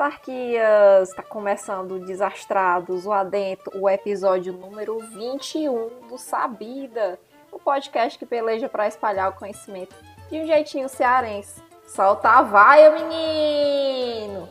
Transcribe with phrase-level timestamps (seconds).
[0.00, 1.10] autarquias!
[1.10, 7.18] Está começando Desastrados, o Adentro, o episódio número 21 do Sabida,
[7.52, 9.94] o podcast que peleja para espalhar o conhecimento
[10.30, 11.60] de um jeitinho cearense.
[11.86, 14.48] Solta a vaia, menino!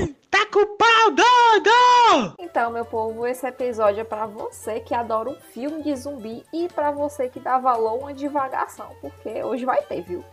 [0.00, 0.07] Tá
[0.46, 2.34] com o pau doido!
[2.38, 6.68] Então, meu povo, esse episódio é para você que adora um filme de zumbi e
[6.68, 10.24] para você que dá valor a uma divagação, porque hoje vai ter, viu?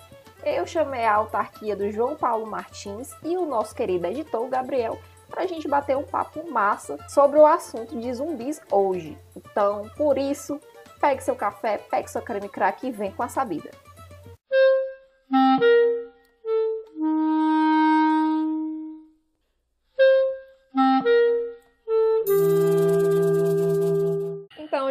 [0.44, 5.44] Eu chamei a autarquia do João Paulo Martins e o nosso querido editor, Gabriel, para
[5.44, 9.18] a gente bater um papo massa sobre o assunto de zumbis hoje.
[9.36, 10.60] Então, por isso,
[11.00, 13.72] pegue seu café, pegue seu creme crack e vem com a sabida.
[16.98, 17.65] Então,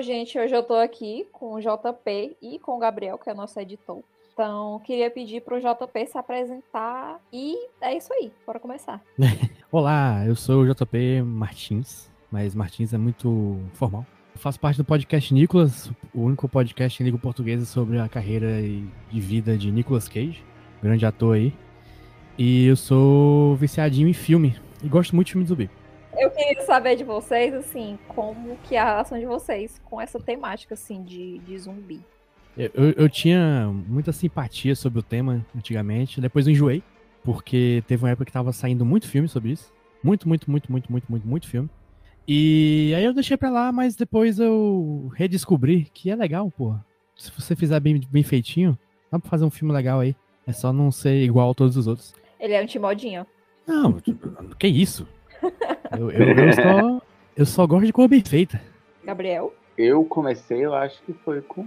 [0.04, 3.58] gente, hoje eu tô aqui com o JP e com o Gabriel, que é nosso
[3.58, 4.02] editor.
[4.32, 9.00] Então, queria pedir pro JP se apresentar e é isso aí, bora começar.
[9.72, 14.04] Olá, eu sou o JP Martins, mas Martins é muito formal.
[14.34, 18.60] Eu faço parte do podcast Nicolas, o único podcast em língua portuguesa sobre a carreira
[18.60, 20.44] e vida de Nicolas Cage,
[20.82, 21.54] grande ator aí.
[22.36, 25.70] E eu sou viciadinho em filme e gosto muito de filme de zumbi.
[26.16, 30.20] Eu queria saber de vocês, assim, como que é a relação de vocês com essa
[30.20, 32.00] temática, assim, de, de zumbi.
[32.56, 36.82] Eu, eu, tinha muita simpatia sobre o tema antigamente, depois eu enjoei,
[37.24, 39.72] porque teve uma época que tava saindo muito filme sobre isso.
[40.02, 41.68] Muito, muito, muito, muito, muito, muito, muito filme.
[42.28, 46.84] E aí eu deixei pra lá, mas depois eu redescobri que é legal, porra.
[47.16, 48.78] Se você fizer bem, bem feitinho,
[49.10, 50.14] dá pra fazer um filme legal aí.
[50.46, 52.14] É só não ser igual a todos os outros.
[52.38, 53.26] Ele é antimodinho.
[53.66, 54.00] Não,
[54.58, 55.08] que isso?
[55.98, 57.02] Eu, eu, eu, só,
[57.36, 58.60] eu só gosto de cor bem feita.
[59.04, 59.54] Gabriel?
[59.76, 61.66] Eu comecei, eu acho que foi com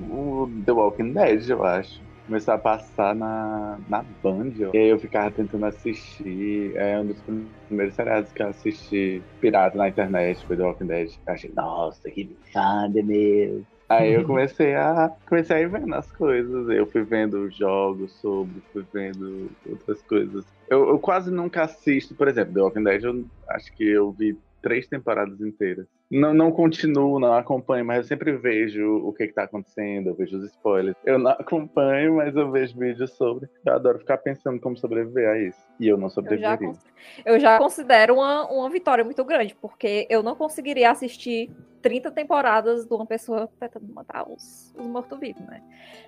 [0.00, 2.00] o The Walking Dead, eu acho.
[2.26, 4.52] Começou a passar na, na Band.
[4.72, 6.72] E aí eu ficava tentando assistir.
[6.76, 7.20] É um dos
[7.66, 11.10] primeiros seriados que eu assisti pirata na internet, foi The Walking Dead.
[11.26, 13.64] Eu achei, nossa, que foda meu.
[13.92, 16.68] Aí eu comecei a comecei a ir vendo as coisas.
[16.70, 20.44] Eu fui vendo jogos sobre, fui vendo outras coisas.
[20.68, 24.38] Eu, eu quase nunca assisto, por exemplo, The Walking Dead, eu acho que eu vi
[24.62, 25.86] três temporadas inteiras.
[26.12, 30.36] Não, não continuo, não acompanho, mas eu sempre vejo o que, está acontecendo, eu vejo
[30.36, 30.94] os spoilers.
[31.06, 33.48] Eu não acompanho, mas eu vejo vídeos sobre.
[33.64, 35.58] Eu adoro ficar pensando como sobreviver a isso.
[35.80, 36.68] E eu não sobreviveria.
[36.68, 36.80] Eu já,
[37.24, 42.84] eu já considero uma, uma vitória muito grande, porque eu não conseguiria assistir 30 temporadas
[42.84, 45.62] de uma pessoa tentando matar os, os mortos-vivos, né?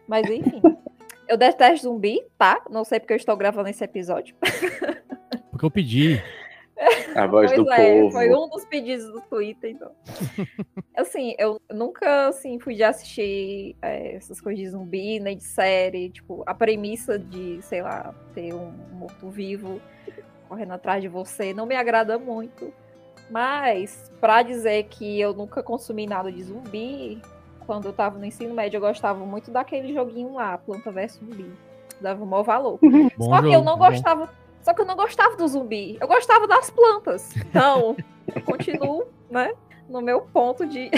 [0.06, 0.60] Mas enfim.
[1.26, 2.62] eu detesto zumbi, tá?
[2.70, 4.36] Não sei porque eu estou gravando esse episódio.
[5.50, 6.22] Porque eu pedi.
[7.14, 8.10] A voz pois do é, povo.
[8.12, 9.90] Foi um dos pedidos do Twitter, então.
[10.96, 16.10] assim, eu nunca assim, fui de assistir é, essas coisas de zumbi, nem de série.
[16.10, 19.80] Tipo, a premissa de, sei lá, ter um morto-vivo
[20.48, 22.72] correndo atrás de você não me agrada muito.
[23.30, 27.22] Mas, pra dizer que eu nunca consumi nada de zumbi,
[27.66, 31.50] quando eu tava no ensino médio, eu gostava muito daquele joguinho lá, Planta vs Zumbi.
[32.00, 32.78] Dava o maior valor.
[32.82, 34.28] Bom Só que eu não bom.
[34.64, 35.98] Só que eu não gostava do zumbi.
[36.00, 37.36] Eu gostava das plantas.
[37.36, 37.94] Então,
[38.34, 39.52] eu continuo, né?
[39.88, 40.90] No meu ponto de.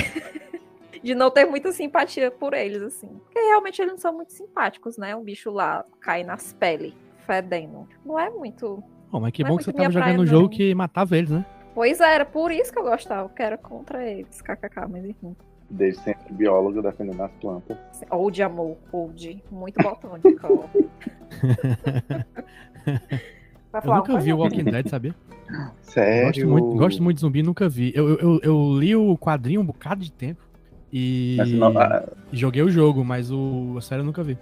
[1.03, 3.09] de não ter muita simpatia por eles, assim.
[3.25, 5.17] Porque realmente eles não são muito simpáticos, né?
[5.17, 6.95] Um bicho lá cai nas peles,
[7.27, 7.89] fedendo.
[8.05, 8.83] Não é muito.
[9.11, 11.31] Bom, mas que Não é bom que você tava jogando um jogo que matava eles,
[11.31, 11.45] né?
[11.75, 15.37] Pois é, era por isso que eu gostava, que era contra eles, kkk, mas enfim.
[15.69, 17.77] Desde sempre biólogo defendendo as plantas.
[18.11, 19.45] Old amor, old.
[19.51, 20.71] Muito botânico.
[23.73, 24.39] Vai Eu falar nunca uma vi o?
[24.39, 25.15] Walking Dead, sabia?
[25.83, 26.27] Sério?
[26.27, 27.93] Gosto muito, gosto muito de zumbi, nunca vi.
[27.95, 30.41] Eu, eu, eu- eu li o quadrinho um bocado de tempo
[30.93, 34.37] e, ah, e joguei o jogo, mas o, a série eu nunca vi.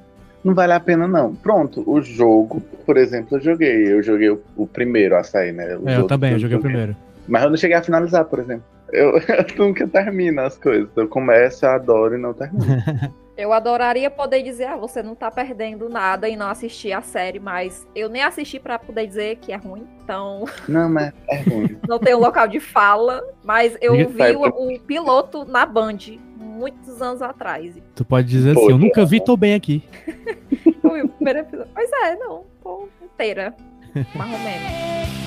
[0.45, 1.35] não vale a pena, não.
[1.35, 3.93] Pronto, o jogo, por exemplo, eu joguei.
[3.93, 5.79] Eu joguei o, o primeiro a sair, né?
[5.87, 6.97] É, eu também, eu joguei o primeiro.
[7.27, 8.65] Mas eu não cheguei a finalizar, por exemplo.
[8.93, 9.13] Eu,
[9.59, 10.89] eu nunca termino as coisas.
[10.97, 12.65] Eu começo, eu adoro e não termino.
[13.37, 17.41] Eu adoraria poder dizer, ah, você não tá perdendo nada e não assistir a série,
[17.41, 21.77] mas eu nem assisti pra poder dizer que é ruim, então não, mas é ruim.
[21.89, 25.99] não tem um local de fala, mas eu vi o, o piloto na Band
[26.37, 27.75] muitos anos atrás.
[27.95, 29.83] Tu pode dizer Pô, assim, eu nunca vi, tô bem aqui.
[30.85, 31.73] Eu vi o primeiro episódio.
[31.75, 33.55] Pois é, não, tô inteira,
[34.15, 35.24] mais ou menos.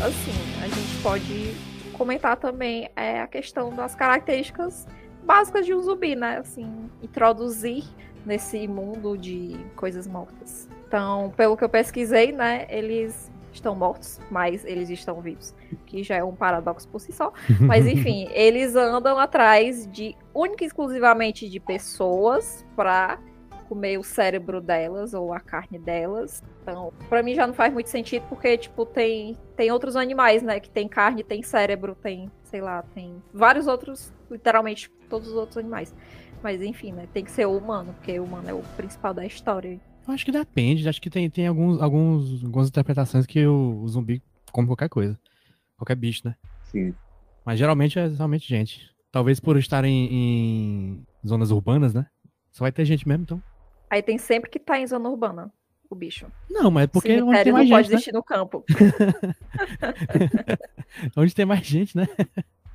[0.00, 0.30] Assim,
[0.62, 1.54] a gente pode
[1.94, 4.86] comentar também é, a questão das características
[5.24, 6.38] básicas de um zumbi, né?
[6.38, 7.84] Assim, introduzir
[8.24, 10.68] nesse mundo de coisas mortas.
[10.86, 15.52] Então, pelo que eu pesquisei, né, eles estão mortos, mas eles estão vivos,
[15.84, 17.32] que já é um paradoxo por si só.
[17.60, 23.18] Mas enfim, eles andam atrás de única e exclusivamente de pessoas para
[23.68, 26.42] comer o cérebro delas ou a carne delas.
[26.62, 30.60] Então, para mim já não faz muito sentido porque tipo tem tem outros animais, né,
[30.60, 35.58] que tem carne, tem cérebro, tem, sei lá, tem vários outros, literalmente todos os outros
[35.58, 35.94] animais.
[36.42, 39.26] Mas enfim, né, tem que ser o humano, porque o humano é o principal da
[39.26, 39.80] história.
[40.06, 43.88] Eu acho que depende, acho que tem, tem alguns, alguns, algumas interpretações que o, o
[43.88, 45.18] zumbi come qualquer coisa.
[45.76, 46.34] Qualquer bicho, né?
[46.64, 46.94] Sim.
[47.44, 48.90] Mas geralmente é realmente gente.
[49.10, 52.06] Talvez por estarem em zonas urbanas, né?
[52.50, 53.42] Só vai ter gente mesmo, então.
[53.90, 55.50] Aí tem sempre que tá em zona urbana,
[55.88, 56.26] o bicho.
[56.50, 57.96] Não, mas é porque é onde Cemitério tem não mais pode gente, né?
[57.96, 58.64] existir no campo.
[61.16, 62.08] Onde tem mais gente, né?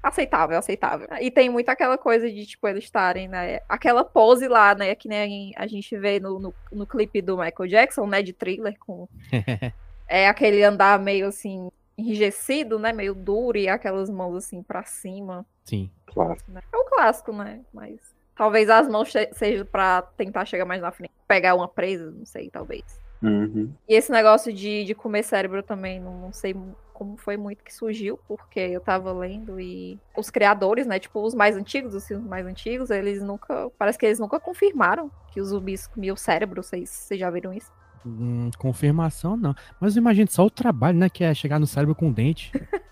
[0.02, 1.08] Aceitável, aceitável.
[1.22, 3.62] E tem muito aquela coisa de, tipo, eles estarem, né?
[3.70, 4.94] Aquela pose lá, né?
[4.96, 8.22] Que nem a gente vê no, no, no clipe do Michael Jackson, né?
[8.22, 9.08] De thriller, com.
[10.06, 12.92] É aquele andar meio assim, enrijecido, né?
[12.92, 15.46] Meio duro e aquelas mãos assim pra cima.
[15.64, 15.90] Sim.
[16.06, 16.38] Claro.
[16.54, 17.62] É um clássico, né?
[17.74, 21.12] Mas talvez as mãos seja pra tentar chegar mais na frente.
[21.28, 22.84] Pegar uma presa, não sei, talvez.
[23.22, 23.74] Uhum.
[23.88, 26.54] E esse negócio de, de comer cérebro também, não, não sei
[26.94, 31.34] como foi muito que surgiu, porque eu tava lendo e os criadores, né, tipo, os
[31.34, 35.50] mais antigos, os filmes mais antigos, eles nunca, parece que eles nunca confirmaram que os
[35.50, 37.72] zumbis comiam cérebro, vocês, vocês já viram isso?
[38.06, 39.56] Hum, confirmação, não.
[39.80, 41.10] Mas imagina só o trabalho, né?
[41.10, 42.52] Que é chegar no cérebro com dente.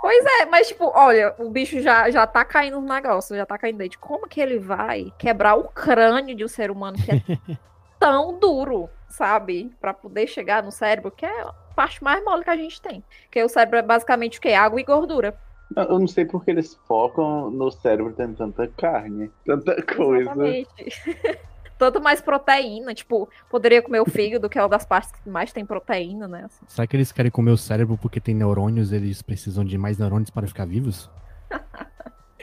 [0.00, 3.58] Pois é, mas tipo, olha, o bicho já, já tá caindo no negócio, já tá
[3.58, 3.98] caindo dente.
[3.98, 7.20] Como que ele vai quebrar o crânio de um ser humano que é
[8.00, 9.70] tão duro, sabe?
[9.78, 13.04] Pra poder chegar no cérebro, que é a parte mais mole que a gente tem.
[13.24, 14.54] Porque o cérebro é basicamente o quê?
[14.54, 15.38] Água e gordura.
[15.76, 20.22] Eu eu não sei porque eles focam no cérebro tendo tanta carne, tanta coisa.
[20.22, 21.40] Exatamente.
[21.80, 25.50] Tanto mais proteína, tipo, poderia comer o fígado, que é uma das partes que mais
[25.50, 26.42] tem proteína, né?
[26.44, 26.62] assim.
[26.68, 30.28] Será que eles querem comer o cérebro porque tem neurônios, eles precisam de mais neurônios
[30.28, 31.10] para ficar vivos?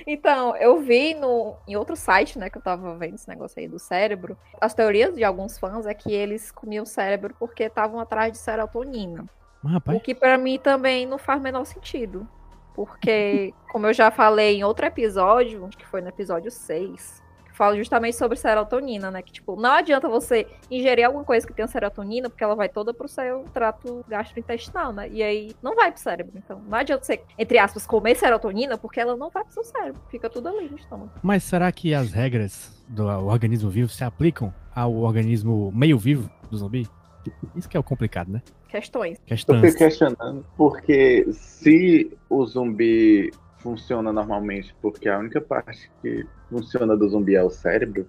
[0.10, 3.68] Então, eu vi no, em outro site, né, que eu tava vendo esse negócio aí
[3.68, 8.00] do cérebro, as teorias de alguns fãs é que eles comiam o cérebro porque estavam
[8.00, 9.26] atrás de serotonina.
[9.62, 12.26] O rapaz, que pra mim também não faz o menor sentido.
[12.74, 17.27] Porque, como eu já falei em outro episódio, acho que foi no episódio 6, que
[17.58, 19.22] fala justamente sobre serotonina, né?
[19.22, 22.94] Que, tipo, não adianta você ingerir alguma coisa que tenha serotonina, porque ela vai toda
[22.94, 25.10] pro seu trato gastrointestinal, né?
[25.10, 26.34] E aí não vai pro cérebro.
[26.36, 30.00] Então, não adianta você, entre aspas, comer serotonina, porque ela não vai pro seu cérebro.
[30.10, 31.12] Fica tudo ali no estômago.
[31.24, 36.58] mas será que as regras do organismo vivo se aplicam ao organismo meio vivo do
[36.58, 36.88] zumbi?
[37.56, 38.42] Isso que é o complicado, né?
[38.70, 39.18] Questões.
[39.20, 39.62] Eu Questões.
[39.62, 43.32] fico questionando, porque se o zumbi
[43.68, 48.08] funciona normalmente, porque a única parte que funciona do zumbi é o cérebro,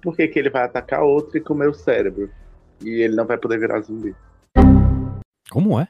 [0.00, 2.30] por que, que ele vai atacar outro e comer o cérebro?
[2.82, 4.16] E ele não vai poder virar zumbi.
[5.50, 5.88] Como é?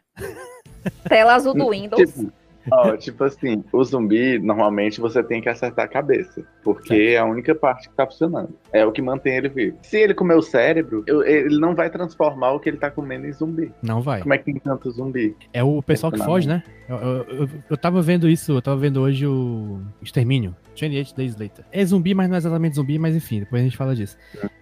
[1.08, 2.12] Tela azul do Windows.
[2.12, 2.32] Tipo,
[2.70, 6.42] ó, tipo assim, o zumbi, normalmente você tem que acertar a cabeça.
[6.62, 8.50] Porque é a única parte que tá funcionando.
[8.72, 9.78] É o que mantém ele vivo.
[9.82, 13.26] Se ele comer o cérebro, eu- ele não vai transformar o que ele tá comendo
[13.26, 13.70] em zumbi.
[13.82, 14.20] Não vai.
[14.20, 15.36] Como é que tem tanto zumbi?
[15.52, 16.62] É o pessoal que foge, né?
[16.88, 21.36] Eu, eu, eu, eu tava vendo isso, eu tava vendo hoje o Extermínio, 28 Days
[21.36, 21.64] Later.
[21.72, 24.16] É zumbi, mas não é exatamente zumbi, mas enfim, depois a gente fala disso.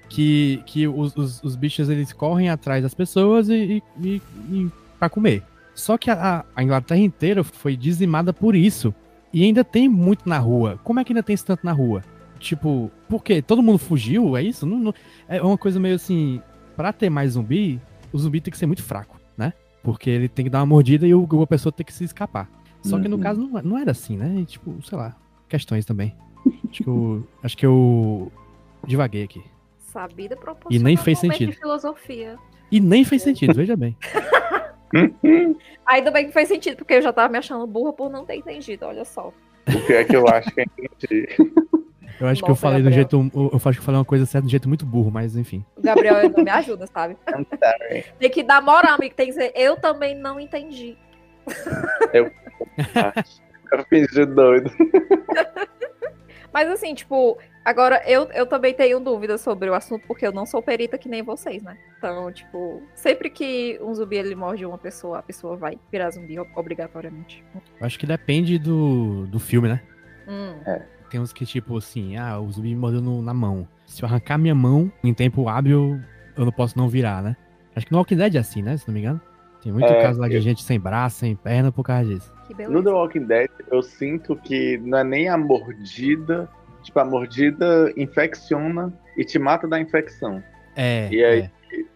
[0.08, 4.70] Que, que os, os, os bichos, eles correm atrás das pessoas e, e, e, e
[4.98, 5.42] pra comer.
[5.74, 8.94] Só que a, a Inglaterra inteira foi dizimada por isso.
[9.32, 10.78] E ainda tem muito na rua.
[10.84, 12.02] Como é que ainda tem esse tanto na rua?
[12.38, 13.40] Tipo, por quê?
[13.40, 14.36] Todo mundo fugiu?
[14.36, 14.66] É isso?
[14.66, 14.94] Não, não-
[15.28, 16.40] é uma coisa meio assim.
[16.76, 17.80] Pra ter mais zumbi,
[18.12, 19.52] o zumbi tem que ser muito fraco, né?
[19.82, 22.48] Porque ele tem que dar uma mordida e o, a pessoa tem que se escapar.
[22.82, 23.22] Só que no Uhum.
[23.22, 24.40] caso não, não era assim, né?
[24.40, 25.14] E, tipo, sei lá,
[25.48, 26.14] questões também.
[26.68, 28.30] Acho que eu, acho que eu
[28.86, 29.42] divaguei aqui.
[29.78, 30.70] Sabida proporção.
[30.72, 31.52] E nem fez momento sentido.
[31.52, 32.36] de filosofia.
[32.70, 33.96] E nem fez sentido, veja bem.
[35.86, 38.36] Ainda bem que fez sentido, porque eu já tava me achando burra por não ter
[38.36, 39.32] entendido, olha só.
[39.68, 41.28] O que é que eu acho que eu entendi?
[42.20, 43.08] Eu acho que eu Nossa, falei do Gabriel.
[43.10, 43.30] jeito.
[43.34, 45.64] Eu, eu acho que eu falei uma coisa certa do jeito muito burro, mas enfim.
[45.76, 47.16] O Gabriel não me ajuda, sabe?
[48.20, 49.12] Tem que dar moral, amigo.
[49.16, 50.96] Tem que dizer, eu também não entendi.
[52.14, 52.30] Eu
[53.88, 54.70] fiz de doido.
[56.52, 60.44] Mas assim, tipo, agora eu, eu também tenho dúvidas sobre o assunto, porque eu não
[60.44, 61.76] sou perita que nem vocês, né?
[61.98, 66.38] Então, tipo, sempre que um zumbi ele morde uma pessoa, a pessoa vai virar zumbi
[66.38, 67.42] ob- obrigatoriamente.
[67.80, 69.80] Eu acho que depende do, do filme, né?
[70.28, 70.54] Hum.
[71.10, 73.66] Tem uns que, tipo assim, ah, o zumbi me mordeu no- na mão.
[73.86, 76.00] Se eu arrancar minha mão em tempo hábil,
[76.36, 77.36] eu não posso não virar, né?
[77.74, 78.76] Acho que no Walking Dead é assim, né?
[78.76, 79.20] Se não me engano.
[79.62, 82.32] Tem muito É, caso lá de eu- gente sem braço, sem perna por causa disso.
[82.68, 82.82] No.
[82.82, 86.48] The Walking Dead, eu sinto que não é nem a mordida.
[86.82, 90.42] Tipo, a mordida infecciona e te mata da infecção.
[90.76, 91.08] É.
[91.12, 91.40] E aí?
[91.40, 91.50] é.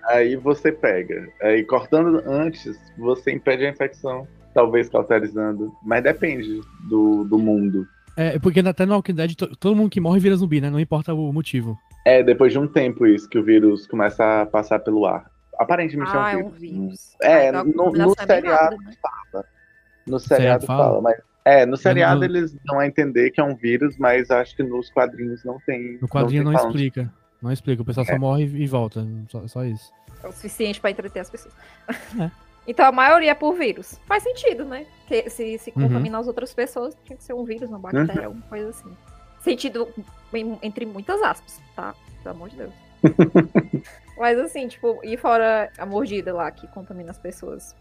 [0.05, 1.29] aí você pega.
[1.43, 5.73] Aí cortando antes, você impede a infecção, talvez cauterizando.
[5.85, 7.87] Mas depende do, do mundo.
[8.17, 10.71] É, porque até no Walking Dead, to- todo mundo que morre vira zumbi, né?
[10.71, 11.77] Não importa o motivo.
[12.07, 15.27] É, depois de um tempo isso, que o vírus começa a passar pelo ar.
[15.59, 16.61] Aparentemente Ah, é é um um vírus.
[16.61, 17.17] vírus.
[17.23, 19.43] É, Ah, então a no- combinação no é bem seriado- né?
[20.07, 20.85] No seriado fala?
[20.85, 21.21] fala, mas.
[21.45, 24.63] É, no seriado no- eles dão a entender que é um vírus, mas acho que
[24.63, 25.99] nos quadrinhos não tem.
[26.01, 26.71] No quadrinho não, falando.
[26.71, 27.13] explica.
[27.41, 27.83] Não explica.
[27.83, 28.13] O pessoal É.
[28.13, 29.07] só morre e volta.
[29.29, 29.93] Só, só isso.
[30.23, 31.55] É o suficiente pra entreter as pessoas.
[32.21, 32.31] É.
[32.69, 33.97] Então a maioria é por vírus.
[34.09, 34.87] Faz sentido, né?
[35.07, 35.85] Que se, se Uhum.
[35.85, 38.91] contaminar as outras pessoas, tinha que ser um vírus, uma bactéria, alguma coisa assim.
[39.41, 39.87] Sentido
[40.35, 41.95] em- entre muitas aspas, tá?
[42.25, 42.73] Pelo amor de Deus.
[44.17, 47.75] Mas assim, tipo, e fora a mordida lá que contamina as pessoas?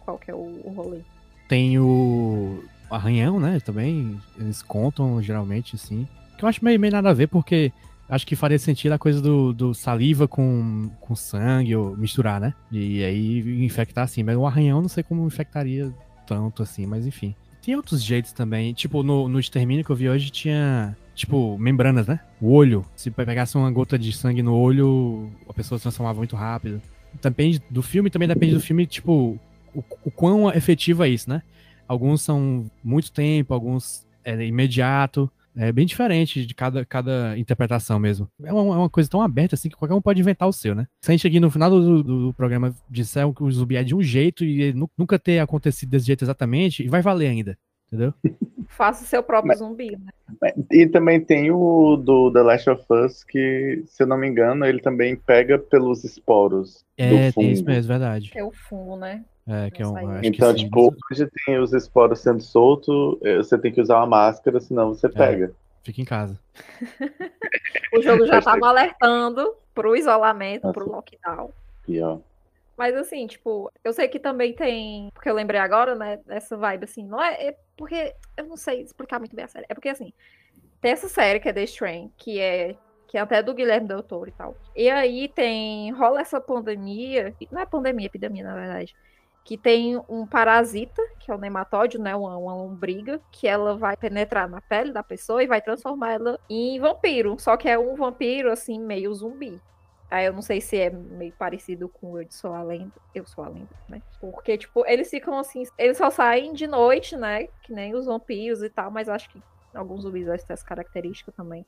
[0.00, 1.00] Qual que é o, o rolê?
[1.48, 3.60] Tem o arranhão, né?
[3.60, 4.20] Também.
[4.38, 6.06] Eles contam geralmente, assim.
[6.36, 7.72] Que eu acho meio, meio nada a ver, porque
[8.08, 12.54] acho que faria sentido a coisa do, do saliva com, com sangue, ou misturar, né?
[12.70, 14.22] E aí infectar assim.
[14.22, 15.92] Mas o arranhão não sei como infectaria
[16.26, 17.34] tanto assim, mas enfim.
[17.62, 18.72] Tem outros jeitos também.
[18.72, 20.96] Tipo, no, no extermínio que eu vi hoje tinha.
[21.22, 22.18] Tipo, membranas, né?
[22.40, 22.84] O olho.
[22.96, 26.82] Se pegasse uma gota de sangue no olho, a pessoa se transformava muito rápido.
[27.22, 29.38] Depende do filme, também depende do filme, tipo,
[29.72, 31.40] o, o quão efetivo é isso, né?
[31.86, 35.30] Alguns são muito tempo, alguns é imediato.
[35.54, 38.26] É bem diferente de cada, cada interpretação mesmo.
[38.42, 40.74] É uma, é uma coisa tão aberta assim que qualquer um pode inventar o seu,
[40.74, 40.88] né?
[41.04, 43.84] Se a gente aqui no final do, do, do programa disser que o zumbi é
[43.84, 47.56] de um jeito e nunca ter acontecido desse jeito exatamente, e vai valer ainda.
[47.92, 48.14] Entendeu?
[48.68, 50.52] Faça o seu próprio zumbi, né?
[50.70, 54.64] E também tem o do The Last of Us, que, se eu não me engano,
[54.64, 57.48] ele também pega pelos esporos É, do tem fungo.
[57.48, 58.32] isso mesmo, verdade.
[58.34, 59.22] É o fungo, né?
[59.46, 60.64] É, que é um, Então, sim.
[60.64, 64.94] tipo, hoje tem os esporos sendo soltos, eh, você tem que usar uma máscara, senão
[64.94, 65.52] você pega.
[65.84, 66.38] Fica em casa.
[67.94, 68.58] O jogo já Hashtag.
[68.58, 70.72] tava alertando pro isolamento, Nossa.
[70.72, 71.50] pro lockdown.
[71.84, 72.20] Pior.
[72.76, 75.10] Mas assim, tipo, eu sei que também tem.
[75.12, 76.18] Porque eu lembrei agora, né?
[76.26, 77.06] Dessa vibe, assim.
[77.06, 78.14] Não é, é porque.
[78.36, 79.66] Eu não sei explicar muito bem a série.
[79.68, 80.12] É porque, assim.
[80.80, 82.76] Tem essa série que é The Strain, que é.
[83.06, 84.56] Que é até do Guilherme Del Toro e tal.
[84.74, 85.90] E aí tem.
[85.92, 87.34] Rola essa pandemia.
[87.50, 88.94] Não é pandemia, é epidemia, na verdade.
[89.44, 92.16] Que tem um parasita, que é o nematóide, né?
[92.16, 96.40] Uma, uma lombriga, que ela vai penetrar na pele da pessoa e vai transformar ela
[96.48, 97.36] em vampiro.
[97.38, 99.60] Só que é um vampiro, assim, meio zumbi.
[100.12, 102.92] Aí eu não sei se é meio parecido com Eu Sou a Lenda.
[103.14, 104.02] Eu sou a lenda, né?
[104.20, 105.62] Porque, tipo, eles ficam assim.
[105.78, 107.46] Eles só saem de noite, né?
[107.62, 109.42] Que nem os vampiros e tal, mas acho que
[109.74, 111.64] alguns zumbis devem ter essa característica também.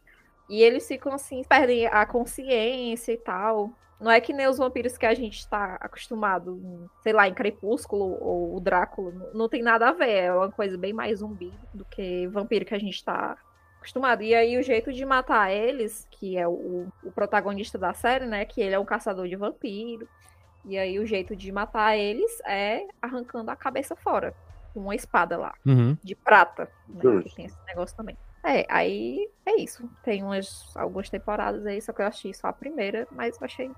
[0.47, 3.71] E eles ficam assim, perdem a consciência e tal.
[3.99, 7.33] Não é que nem os vampiros que a gente tá acostumado, em, sei lá, em
[7.33, 9.11] Crepúsculo ou o Drácula.
[9.11, 10.25] Não, não tem nada a ver.
[10.25, 13.39] É uma coisa bem mais zumbi do que vampiro que a gente tá
[13.85, 14.23] acostumado.
[14.23, 18.45] E aí o jeito de matar eles, que é o, o protagonista da série, né?
[18.45, 20.09] Que ele é um caçador de vampiro.
[20.65, 24.35] E aí o jeito de matar eles é arrancando a cabeça fora.
[24.73, 25.97] Com uma espada lá, Uhum.
[26.03, 26.69] de prata.
[26.89, 28.17] Né, que tem esse negócio também.
[28.43, 29.89] É, aí é isso.
[30.03, 33.71] Tem umas, algumas temporadas aí, só que eu achei só a primeira, mas eu achei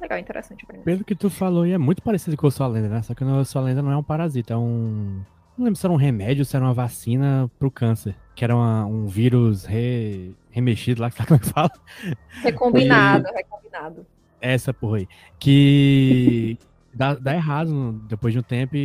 [0.00, 0.84] legal, interessante a primeira.
[0.84, 3.02] Pelo que tu falou, e é muito parecido com o Sua Lenda, né?
[3.02, 5.22] Só que o Sua Lenda não é um parasita, é um.
[5.56, 8.16] Não lembro se era um remédio ou se era uma vacina pro câncer.
[8.40, 10.34] Que era uma- um vírus re...
[10.50, 11.70] remexido lá, que como é que fala?
[12.42, 14.06] Recombinado, recombinado.
[14.40, 15.08] Essa porra aí.
[15.38, 16.58] Que
[16.94, 18.78] dá, dá errado depois de um tempo e,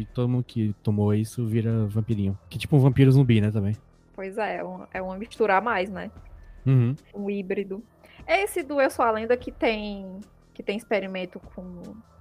[0.00, 2.38] e todo mundo que tomou isso vira vampirinho.
[2.48, 3.76] Que tipo um vampiro zumbi, né, também.
[4.16, 6.10] Pois é, é um- é uma misturar mais, né?
[6.64, 6.96] Uhum.
[7.14, 7.82] um híbrido.
[8.26, 10.18] É esse do Eu Sou a Lenda que tem
[10.54, 11.62] que tem experimento com,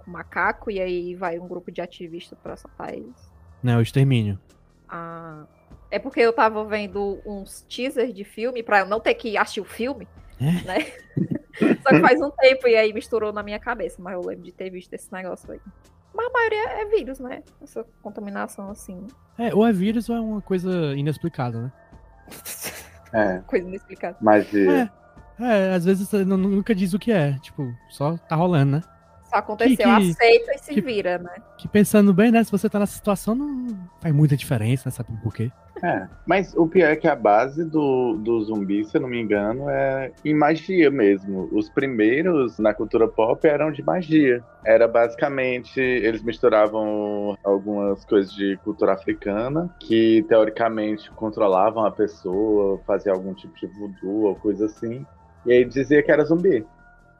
[0.03, 3.31] com macaco e aí vai um grupo de ativistas pra soltar eles.
[3.63, 4.37] Não, é o extermínio.
[4.89, 5.45] Ah,
[5.95, 9.61] é porque eu tava vendo uns teasers de filme pra eu não ter que assistir
[9.61, 10.07] o filme,
[10.41, 10.51] É?
[10.65, 10.77] né?
[11.83, 14.51] Só que faz um tempo e aí misturou na minha cabeça, mas eu lembro de
[14.51, 15.59] ter visto esse negócio aí.
[16.15, 17.43] Mas a maioria é vírus, né?
[17.61, 19.05] Essa contaminação assim,
[19.37, 21.71] É, ou é vírus ou é uma coisa inexplicável, né?
[23.13, 24.17] É, coisa inexplicável.
[24.19, 24.91] magia.
[25.39, 27.33] É, é às vezes você nu- nunca diz o que é.
[27.39, 28.83] Tipo, só tá rolando, né?
[29.29, 31.35] Só aconteceu, que- aceita e se que- vira, né?
[31.57, 32.43] Que pensando bem, né?
[32.43, 33.67] Se você tá nessa situação, não
[34.01, 34.91] faz muita diferença, né?
[34.91, 35.51] Sabe por quê?
[35.83, 39.19] É, mas o pior é que a base do, do zumbi, se eu não me
[39.19, 41.49] engano, é em magia mesmo.
[41.51, 44.41] Os primeiros na cultura pop eram de magia.
[44.65, 53.15] Era basicamente, eles misturavam algumas coisas de cultura africana, que teoricamente controlavam a pessoa, faziam
[53.15, 55.05] algum tipo de voodoo ou coisa assim.
[55.45, 56.65] E aí dizia que era zumbi.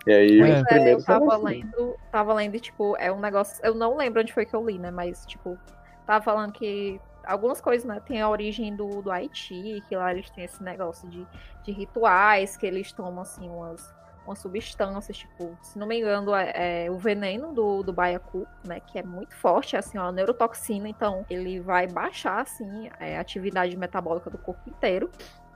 [0.08, 0.43] E aí É.
[0.43, 1.46] os É, eu primeiros eram tava assim.
[1.46, 3.60] lendo, tava lendo, tipo, é um negócio.
[3.65, 4.89] Eu não lembro onde foi que eu li, né?
[4.89, 5.58] Mas, tipo,
[6.05, 10.30] tava falando que algumas coisas, né, tem a origem do, do Haiti, que lá eles
[10.30, 11.25] têm esse negócio de,
[11.63, 13.94] de rituais, que eles tomam, assim, umas,
[14.25, 18.80] uma substância, tipo, se não me engano, é, é o veneno do, do baiacu, né?
[18.80, 23.22] Que é muito forte, é assim, ó, neurotoxina, então ele vai baixar, assim, é, a
[23.22, 25.10] atividade metabólica do corpo inteiro.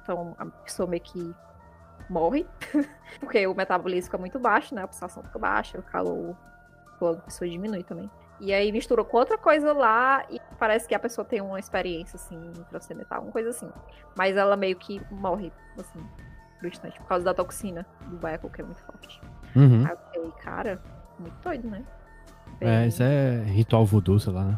[0.04, 1.36] Então a pessoa meio que
[2.10, 2.46] morre,
[3.20, 4.84] porque o metabolismo fica muito baixo, né?
[4.84, 8.10] A pulsação fica baixa, o calor, o calor da pessoa diminui também.
[8.39, 12.17] E aí misturou com outra coisa lá e parece que a pessoa tem uma experiência,
[12.17, 12.39] assim,
[12.70, 13.70] transcendental, alguma coisa assim.
[14.15, 16.00] Mas ela meio que morre, assim,
[16.62, 19.20] bastante, por causa da toxina do baiacu, que é muito forte.
[19.56, 19.84] Uhum.
[19.86, 20.82] Aí eu fiquei, cara,
[21.20, 21.84] muito doido, né?
[22.62, 24.58] É, Bem- isso é ritual voodoo, sei lá, né?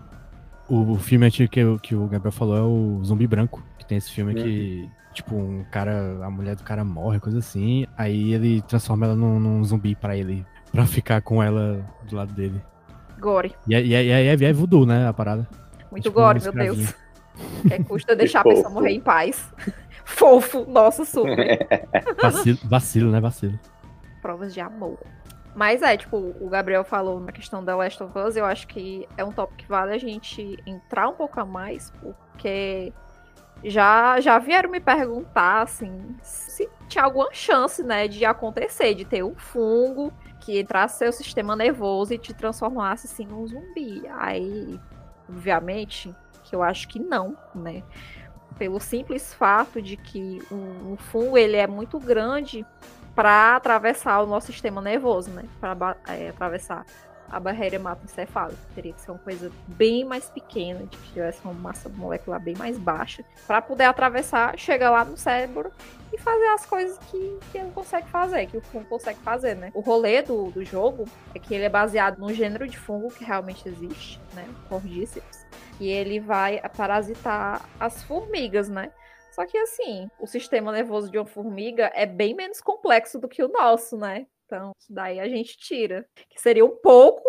[0.67, 3.86] O, o filme antigo que, o- que o Gabriel falou é o Zumbi Branco, que
[3.86, 8.33] tem esse filme que, tipo, um cara, a mulher do cara morre, coisa assim, aí
[8.33, 12.62] ele transforma ela num, num zumbi pra ele, pra ficar com ela do lado dele.
[13.20, 13.56] Gore.
[13.68, 15.48] E é, e é, e é, e é voodoo, né, a parada.
[15.92, 16.96] Muito Tipo um gore, meu Deus.
[17.68, 19.54] Que custa deixar a pessoa morrer em paz.
[20.06, 21.68] Fofo, nossa, super.
[22.22, 23.60] Vacilo, vacilo, né, vacilo.
[24.22, 24.98] Provas de amor.
[25.56, 29.08] Mas é, tipo, o Gabriel falou na questão da Last of Us, eu acho que
[29.18, 32.94] é um tópico que vale a gente entrar um pouco a mais, porque
[33.64, 39.24] já, já vieram me perguntar, assim, se tinha alguma chance, né, de acontecer, de ter
[39.24, 40.14] um fungo
[40.50, 44.01] que entrasse seu sistema nervoso e te transformasse, assim, num zumbi.
[44.18, 44.79] Aí,
[45.29, 47.84] obviamente, que eu acho que não, né?
[48.58, 52.65] Pelo simples fato de que um, um fungo, ele é muito grande
[53.13, 55.44] para atravessar o nosso sistema nervoso, né?
[55.62, 55.96] Para
[56.29, 56.84] atravessar
[57.29, 58.59] a barreira hematoencefálica.
[58.75, 62.55] Teria que ser uma coisa bem mais pequena, de que tivesse uma massa molecular bem
[62.55, 65.71] mais baixa, para poder atravessar, chegar lá no cérebro
[66.12, 69.71] e fazer as coisas que, que ele consegue fazer, que o fungo consegue fazer, né?
[69.74, 73.24] O rolê do, do jogo é que ele é baseado num gênero de fungo que
[73.24, 74.48] realmente existe, né?
[74.65, 75.45] O Cordyceps.
[75.79, 78.91] E ele vai parasitar as formigas, né?
[79.31, 83.43] Só que assim, o sistema nervoso de uma formiga é bem menos complexo do que
[83.43, 84.25] o nosso, né?
[84.50, 86.07] Então, isso daí a gente tira.
[86.27, 87.24] Que seria um pouco,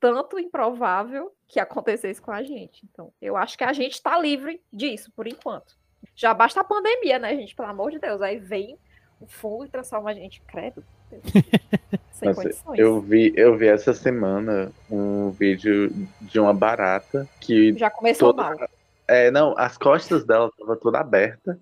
[0.00, 2.84] tanto improvável que acontecesse com a gente.
[2.90, 5.76] Então, eu acho que a gente tá livre disso, por enquanto.
[6.16, 7.54] Já basta a pandemia, né, gente?
[7.54, 8.20] Pelo amor de Deus.
[8.20, 8.76] Aí vem
[9.20, 10.84] o fungo e transforma a gente, credo.
[12.10, 12.78] Sem Nossa, condições.
[12.78, 17.72] eu vi, eu vi essa semana um vídeo de uma barata que.
[17.78, 18.68] Já começou toda- mal.
[19.06, 21.58] É, não, as costas dela estavam toda aberta.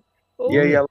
[0.49, 0.87] E aí ela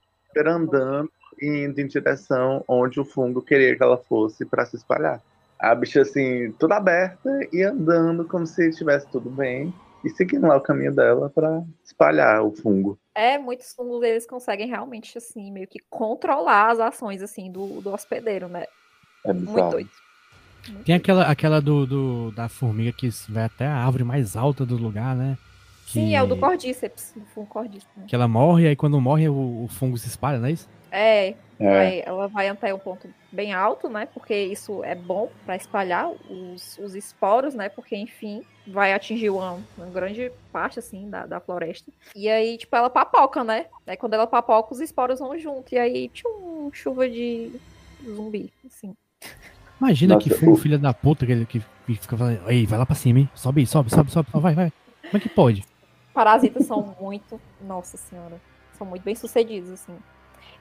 [0.46, 1.10] andando
[1.42, 5.20] indo em direção onde o fungo queria que ela fosse para se espalhar.
[5.58, 9.72] A bicha assim, toda aberta e andando como se estivesse tudo bem
[10.04, 12.98] e seguindo lá o caminho dela para espalhar o fungo.
[13.14, 17.92] É, muitos fungos eles conseguem realmente, assim, meio que controlar as ações, assim, do, do
[17.92, 18.64] hospedeiro, né?
[19.24, 19.70] É Muito bizarro.
[19.70, 19.90] doido.
[20.68, 21.00] Muito Tem doido.
[21.02, 25.14] aquela, aquela do, do- da formiga que vai até a árvore mais alta do lugar,
[25.14, 25.36] né?
[25.86, 27.88] Sim, Que- é o do Cordyceps, do fungo Cordyceps.
[27.96, 28.04] né?
[28.08, 30.68] Que ela morre, aí quando morre o, o fungo se espalha, não é isso?
[30.92, 34.06] É, É, vai- ela vai até um ponto bem alto, né?
[34.06, 37.68] Porque isso é bom para espalhar os, os esporos, né?
[37.68, 41.90] Porque, enfim, vai atingir uma, uma grande parte, assim, da, da floresta.
[42.14, 43.66] E aí, tipo, ela papoca, né?
[43.86, 45.74] Aí quando ela papoca, os esporos vão junto.
[45.74, 47.52] E aí, tchum, chuva de
[48.04, 48.94] zumbi, assim.
[49.80, 52.66] Imagina Nossa, que fungo o- filha da puta que, ele- que, que fica falando, ei,
[52.66, 53.30] vai lá pra cima, hein?
[53.34, 54.72] Sobe aí, sobe, sobe, sobe, vai, vai.
[55.06, 55.64] Como é que pode?
[56.12, 57.40] Parasitas são muito.
[57.62, 58.38] Nossa senhora.
[58.76, 59.96] São muito bem sucedidos, assim.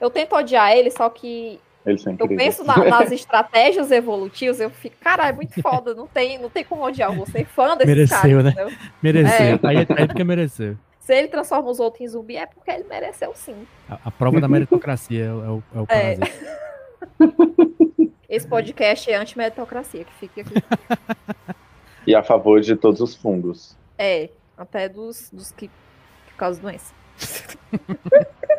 [0.02, 2.56] Eu tento odiar eles, só que eles são eu incríveis.
[2.56, 6.64] penso na- nas estratégias evolutivas, eu fico, cara, é muito foda, não tem, não tem
[6.64, 8.50] como odiar, ser fã desse Mereceu, cara, né?
[8.50, 8.72] entendeu?
[9.02, 9.60] Mereceu.
[9.62, 10.76] Aí, aí porque mereceu.
[11.00, 13.66] Se ele transforma os outros em zumbi, é porque ele mereceu sim.
[13.88, 16.16] A, a prova da meritocracia é, o- é o, é o É.
[18.28, 20.54] Esse podcast é anti-meritocracia, que fica aqui.
[22.04, 23.76] E a favor de todos os fungos.
[23.96, 26.92] É, até dos, dos que, que causam doença.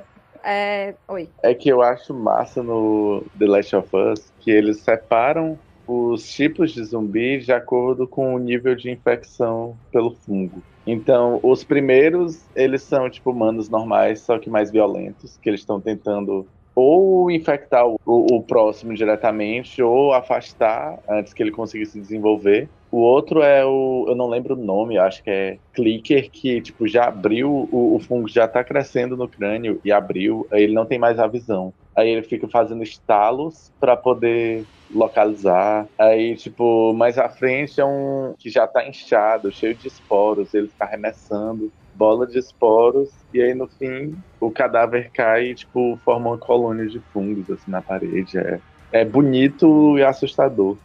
[0.44, 1.30] é, oi.
[1.42, 6.72] É que eu acho massa no The Last of Us que eles separam os tipos
[6.72, 10.62] de zumbi de acordo com o nível de infecção pelo fungo.
[10.86, 15.80] Então, os primeiros, eles são tipo humanos normais, só que mais violentos, que eles estão
[15.80, 22.68] tentando ou infectar o, o próximo diretamente ou afastar antes que ele conseguisse se desenvolver.
[22.94, 26.88] O outro é o, eu não lembro o nome, acho que é Clicker, que tipo
[26.88, 30.86] já abriu, o, o fungo já tá crescendo no crânio e abriu, aí ele não
[30.86, 31.74] tem mais a visão.
[31.98, 35.88] Aí ele fica fazendo estalos para poder localizar.
[36.00, 40.70] Aí, tipo, mais à frente é um que já tá inchado, cheio de esporos, ele
[40.70, 46.30] fica arremessando bola de esporos, e aí no fim o cadáver cai e, tipo, forma
[46.30, 48.38] uma colônia de fungos assim na parede.
[48.38, 48.60] É,
[48.92, 50.78] é bonito e assustador.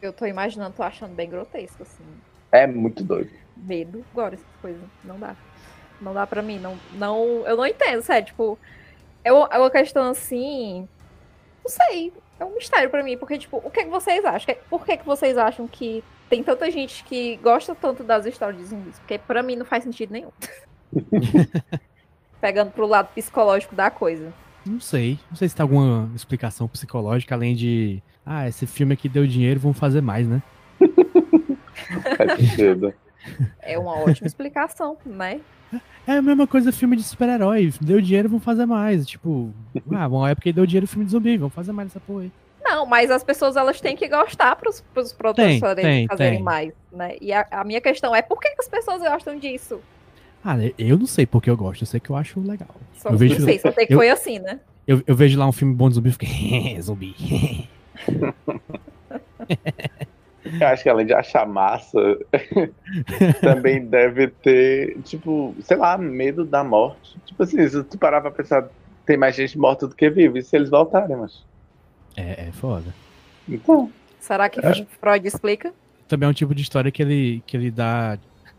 [0.00, 2.04] Eu tô imaginando, tô achando bem grotesco, assim.
[2.52, 3.30] É muito doido.
[3.56, 4.82] Medo, agora essas coisas.
[5.02, 5.34] Não dá.
[6.00, 6.58] Não dá pra mim.
[6.58, 8.26] Não, não, eu não entendo, sério.
[8.26, 8.58] Tipo,
[9.24, 10.88] é uma, é questão assim.
[11.64, 12.12] Não sei.
[12.38, 14.56] é um mistério pra mim, porque, tipo, o que, é que vocês acham?
[14.68, 18.68] Por que, que vocês acham que tem tanta gente que gosta tanto das histórias de
[18.68, 18.98] zumbis?
[18.98, 20.30] Porque pra mim não faz sentido nenhum.
[22.40, 24.32] Pegando pro lado psicológico da coisa.
[24.66, 25.18] Não sei.
[25.30, 28.02] Não sei se tem alguma explicação psicológica, além de.
[28.24, 30.42] Ah, esse filme aqui deu dinheiro, vamos fazer mais, né?
[33.60, 35.40] É uma ótima explicação, né?
[36.06, 37.72] É a mesma coisa filme de super-herói.
[37.80, 39.04] Deu dinheiro, vamos fazer mais.
[39.04, 39.52] Tipo,
[39.92, 42.32] ah, uma época que deu dinheiro filme de zumbi, vamos fazer mais essa porra aí.
[42.64, 46.42] Não, mas as pessoas elas têm que gostar para os produtores tem, fazerem tem.
[46.42, 47.16] mais, né?
[47.20, 49.80] E a, a minha questão é por que, que as pessoas gostam disso?
[50.48, 52.68] Ah, eu não sei porque eu gosto, eu sei que eu acho legal.
[52.94, 54.60] Só, Eu vejo- não sei, só sei que eu- foi assim, né?
[54.86, 56.26] Eu, eu vejo lá um filme bom de zumbi e fico,
[56.82, 57.16] zumbi.
[60.60, 61.98] Eu acho que além de achar massa,
[63.42, 67.18] também deve ter, tipo, sei lá, medo da morte.
[67.26, 68.68] Tipo assim, se tu parar pra pensar,
[69.04, 71.44] tem mais gente morta do que viva, e se eles voltarem, mas.
[72.16, 72.94] É, é foda.
[73.48, 75.72] Então, Será que Acho- Freud explica?
[76.08, 78.16] Também é um tipo de história que ele, que ele dá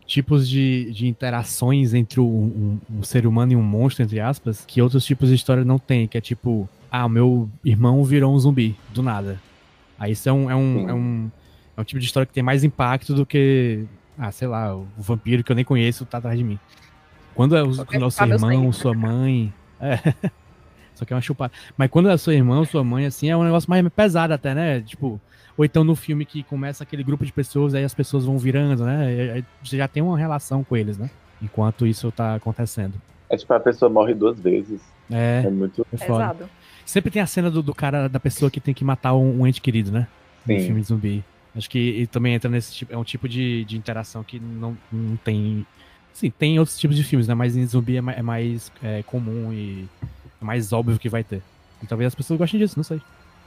[0.08, 4.64] tipos de, de interações entre um, um- um ser humano e um monstro, entre aspas,
[4.66, 8.38] que outros tipos de história não tem, que é tipo, ah, meu irmão virou um
[8.38, 9.38] zumbi, do nada.
[9.98, 11.30] Aí isso é um, é um, é um,
[11.76, 13.84] é um tipo de história que tem mais impacto do que,
[14.18, 16.58] ah, sei lá, o vampiro que eu nem conheço tá atrás de mim.
[17.34, 19.52] Quando é, o- quando é meu irmão, sua mãe.
[19.80, 19.96] É.
[20.96, 21.52] Só que é uma chupada.
[21.76, 24.80] Mas quando é seu irmão, sua mãe, assim, é um negócio mais pesado até, né?
[24.80, 25.20] Tipo,
[25.58, 28.84] ou então no filme que começa aquele grupo de pessoas, aí as pessoas vão virando,
[28.84, 29.12] né?
[29.12, 31.10] E aí você já tem uma relação com eles, né?
[31.42, 32.94] Enquanto isso tá acontecendo.
[33.28, 34.80] é tipo a pessoa morre duas vezes.
[35.10, 35.84] É, É muito.
[35.92, 36.48] é foda.
[36.86, 39.46] Sempre tem a cena do, do cara, da pessoa que tem que matar um, um
[39.46, 40.06] ente querido, né?
[40.46, 40.64] No Sim.
[40.66, 41.24] filme de zumbi.
[41.56, 42.94] Acho que ele também entra nesse tipo.
[42.94, 45.66] É um tipo de, de interação que não, não tem.
[46.14, 47.34] Sim, tem outros tipos de filmes, né?
[47.34, 49.88] Mas em zumbi é, é mais é, comum e
[50.40, 51.42] é mais óbvio que vai ter.
[51.82, 53.00] E talvez as pessoas gostem disso, não sei.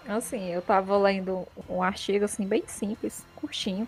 [0.07, 3.87] Assim, eu tava lendo um artigo, assim, bem simples, curtinho.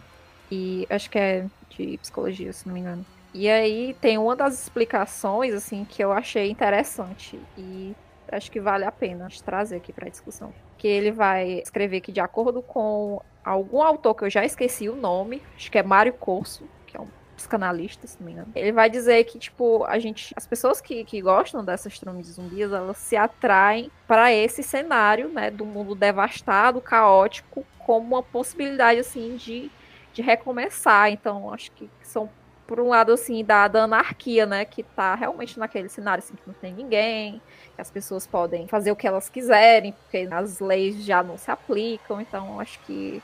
[0.51, 3.05] E acho que é de psicologia, se não me engano.
[3.33, 7.39] E aí tem uma das explicações, assim, que eu achei interessante.
[7.57, 7.95] E
[8.31, 10.53] acho que vale a pena trazer aqui pra discussão.
[10.77, 14.95] Que ele vai escrever que, de acordo com algum autor que eu já esqueci o
[14.95, 18.51] nome, acho que é Mário Corso, que é um psicanalista, se não me engano.
[18.55, 20.33] Ele vai dizer que, tipo, a gente.
[20.35, 25.29] As pessoas que, que gostam dessas tramas de zumbis, elas se atraem para esse cenário,
[25.29, 25.51] né?
[25.51, 29.69] Do mundo devastado, caótico, como uma possibilidade, assim, de,
[30.13, 31.11] de recomeçar.
[31.11, 32.29] Então, acho que são.
[32.65, 34.63] Por um lado, assim, da, da anarquia, né?
[34.63, 37.41] Que tá realmente naquele cenário, assim, que não tem ninguém,
[37.75, 41.51] que as pessoas podem fazer o que elas quiserem, porque as leis já não se
[41.51, 42.21] aplicam.
[42.21, 43.21] Então, acho que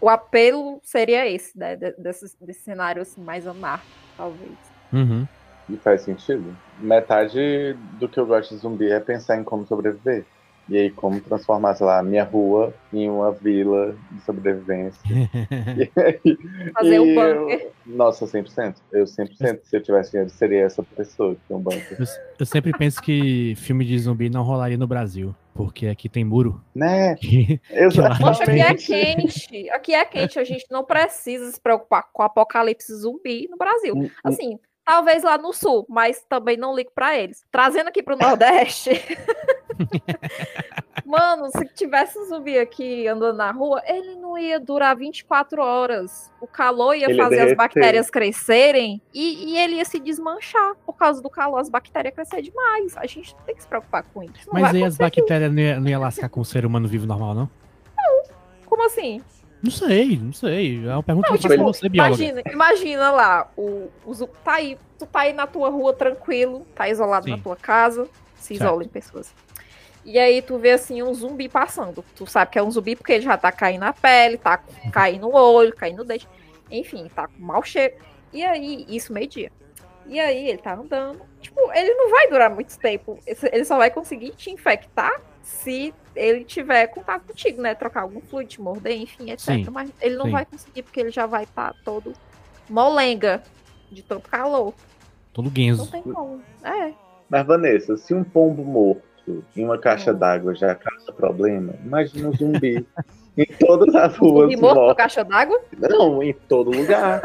[0.00, 1.76] o apelo seria esse, né?
[1.76, 4.52] de- Desse, desse cenário assim, mais anárquico, talvez.
[4.92, 5.26] Uhum.
[5.68, 6.56] E faz sentido.
[6.80, 10.24] Metade do que eu gosto de zumbi é pensar em como sobreviver.
[10.68, 15.00] E aí, como transformar, sei lá, a minha rua em uma vila de sobrevivência.
[16.74, 17.60] Fazer um E bunker.
[17.60, 18.76] eu- Nossa, 100%.
[18.92, 21.96] Eu 100%, se eu tivesse dinheiro, seria essa pessoa que tem um bunker.
[21.98, 22.06] Eu,
[22.38, 25.34] eu sempre penso que filme de zumbi não rolaria no Brasil.
[25.64, 26.64] Porque aqui tem muro.
[26.74, 27.16] Né?
[27.70, 28.22] Exatamente.
[28.22, 29.70] Poxa, aqui é quente.
[29.70, 30.38] Aqui é quente.
[30.38, 33.94] A gente não precisa se preocupar com o apocalipse zumbi no Brasil.
[33.94, 37.44] Hum, hum, Assim, talvez lá no sul, mas também não ligo pra eles.
[37.50, 38.90] Trazendo aqui pro Nordeste.
[41.04, 46.30] Mano, se tivesse um zumbi aqui andando na rua, ele não ia durar 24 horas.
[46.40, 47.56] O calor ia Ele fazer as derreter.
[47.56, 50.74] bactérias crescerem e, e ele ia se desmanchar.
[50.86, 52.96] Por causa do calor, as bactérias iam crescer demais.
[52.96, 54.46] A gente não tem que se preocupar com isso.
[54.46, 57.06] Não Mas aí as bactérias não ia, não ia lascar com o ser humano vivo
[57.06, 57.50] normal, não?
[58.66, 59.20] Como assim?
[59.62, 60.86] Não sei, não sei.
[60.86, 62.22] É uma pergunta Não, que eu faço tipo, pra você, bióloga.
[62.22, 66.88] Imagina, imagina lá, o, o tá aí, tu tá aí na tua rua tranquilo, tá
[66.88, 67.42] isolado na Sim.
[67.42, 68.62] tua casa, se Certo.
[68.62, 69.34] isola em pessoas.
[70.04, 72.04] E aí tu vê assim um zumbi passando.
[72.16, 75.22] Tu sabe que é um zumbi porque ele já tá caindo na pele, tá caindo
[75.28, 76.26] no olho, caindo no dente.
[76.70, 77.94] Enfim, tá com mau cheiro.
[78.32, 79.50] E aí, isso meio-dia.
[80.06, 81.20] E aí ele tá andando.
[81.40, 83.18] Tipo, ele não vai durar muito tempo.
[83.26, 87.74] Ele só vai conseguir te infectar se ele tiver contato contigo, né?
[87.74, 89.46] Trocar algum fluido, te morder, enfim, etc.
[89.46, 90.32] Sim, Mas ele não sim.
[90.32, 92.12] vai conseguir porque ele já vai estar todo
[92.68, 93.42] molenga
[93.90, 94.74] de tanto calor.
[95.32, 95.90] Todo Não guenzo.
[95.90, 96.42] tem como.
[96.64, 96.92] É.
[97.28, 99.02] Mas, Vanessa, se um pombo morto
[99.56, 100.18] em uma caixa Hum.
[100.18, 102.86] d'água já causa problema, imagina um zumbi
[103.36, 104.50] em todas as ruas.
[104.50, 105.60] Zumbi morto na caixa d'água?
[105.78, 107.22] Não, em todo lugar.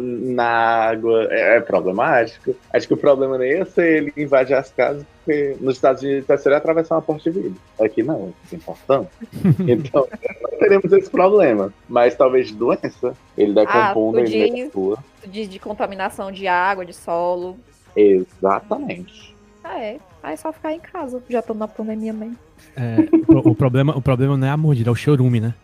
[0.00, 2.54] Na água é, é problemático.
[2.72, 6.26] Acho que o problema nem ia ser ele invadir as casas, porque nos Estados Unidos
[6.26, 7.60] vai ser atravessar uma porta de vidro.
[7.80, 9.10] Aqui não, isso é importante.
[9.66, 10.06] Então,
[10.42, 11.72] não teremos esse problema.
[11.88, 14.98] Mas talvez de doença, ele decompondo tu em meio rua.
[15.26, 17.58] De contaminação de água, de solo.
[17.94, 19.36] Exatamente.
[19.62, 19.98] Ah, é.
[20.22, 21.22] Aí é só ficar em casa.
[21.28, 22.36] Já tô na pandemia mesmo.
[22.76, 22.96] É,
[23.28, 25.54] o, o problema, o problema não é a mordida, é o chorume, né?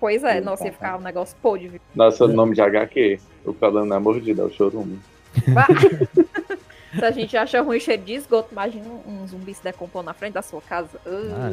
[0.00, 1.68] Pois é, nossa, ia ficar um negócio podre.
[1.68, 1.80] viu?
[1.94, 3.20] Nossa, nome de HQ.
[3.44, 4.98] O problema não é mordida, é o chorume.
[6.98, 10.34] Se a gente acha ruim cheiro de esgoto, imagina um zumbi se decompor na frente
[10.34, 11.00] da sua casa.
[11.06, 11.52] Ah,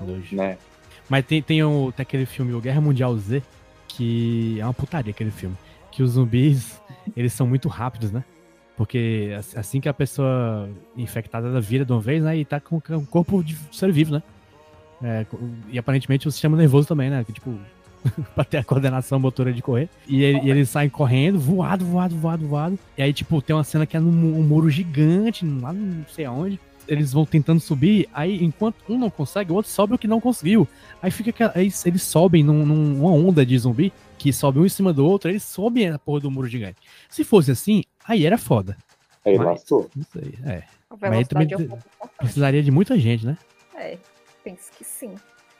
[0.00, 0.22] Uh.
[0.32, 0.58] Né?
[1.08, 3.40] Mas tem, tem, o, tem aquele filme, o Guerra Mundial Z,
[3.86, 5.56] que é uma putaria aquele filme.
[5.92, 6.80] Que os zumbis,
[7.16, 8.24] eles são muito rápidos, né?
[8.76, 12.36] Porque as- assim que a pessoa infectada ela vira de uma vez, né?
[12.36, 14.22] E tá com o corpo de ser vivo, né?
[15.02, 15.26] É,
[15.70, 17.22] e aparentemente o sistema nervoso também, né?
[17.24, 17.54] Que, tipo,
[18.34, 19.88] pra ter a coordenação motora de correr.
[20.08, 22.78] E, ele- e eles saem correndo, voado, voado, voado, voado.
[22.98, 26.24] E aí, tipo, tem uma cena que é num um muro gigante, lá não sei
[26.24, 26.58] aonde.
[26.86, 30.20] Eles vão tentando subir, aí enquanto um não consegue, o outro sobe o que não
[30.20, 30.68] conseguiu.
[31.00, 34.92] Aí fica aí eles sobem num- numa onda de zumbi, que sobe um em cima
[34.92, 36.76] do outro, eles sobem a porra do muro gigante.
[37.08, 38.76] Se fosse assim, aí era foda.
[39.24, 39.90] Aí Mas- lascou.
[39.96, 40.62] Não sei, é.
[40.90, 42.08] a Mas aí também velocidade é um.
[42.18, 43.36] Precisaria de muita gente, né?
[43.74, 43.96] É,
[44.42, 45.14] penso que sim.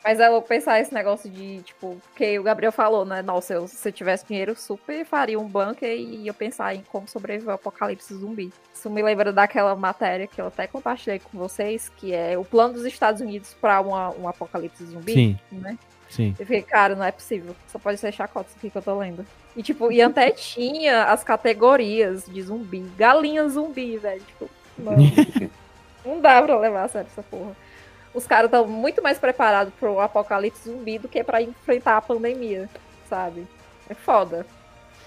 [0.05, 3.23] Mas eu vou pensar esse negócio de, tipo, que o Gabriel falou, né?
[3.23, 7.09] Nossa, eu, se eu tivesse dinheiro, super faria um bunker e ia pensar em como
[7.09, 8.53] sobreviver ao apocalipse zumbi.
[8.75, 12.75] Isso me lembra daquela matéria que eu até compartilhei com vocês, que é o plano
[12.75, 15.79] dos Estados Unidos para um apocalipse zumbi, Sim, né?
[16.15, 16.35] Sim.
[16.39, 17.55] Eu fiquei, cara, não é possível.
[17.69, 19.27] Só pode ser chacota isso aqui que eu tô lendo.
[19.57, 22.81] E, tipo, e até tinha as categorias de zumbi.
[22.97, 24.23] Galinha zumbi, velho.
[24.23, 24.95] Tipo, não.
[26.05, 27.57] não dá pra levar a sério essa porra.
[28.13, 32.69] Os caras estão muito mais preparados pro apocalipse zumbi do que pra enfrentar a pandemia,
[33.09, 33.47] sabe?
[33.89, 34.47] É foda.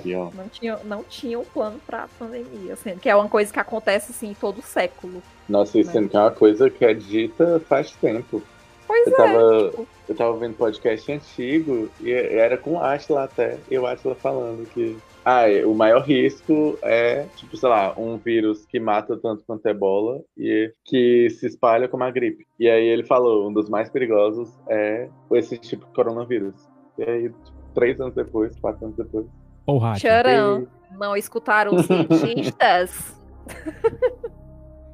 [0.05, 4.11] Não tinha, não tinha um plano pra pandemia, assim, que é uma coisa que acontece,
[4.11, 5.23] assim, todo século.
[5.49, 8.43] Nossa, isso sendo que é uma coisa que é dita faz tempo.
[8.87, 9.17] Pois Eu é.
[9.17, 13.57] tava, tipo, eu tava vendo podcast antigo e era com o Atila até.
[13.69, 18.15] E o Atila falando que ah, é, o maior risco é, tipo, sei lá, um
[18.17, 22.47] vírus que mata tanto quanto ebola e que se espalha como a gripe.
[22.57, 26.55] E aí ele falou, um dos mais perigosos é esse tipo de coronavírus.
[26.97, 29.25] E aí, tipo, três anos depois, quatro anos depois.
[29.65, 29.95] Porra.
[29.95, 30.65] Tcharam.
[30.97, 33.21] Não escutaram os cientistas.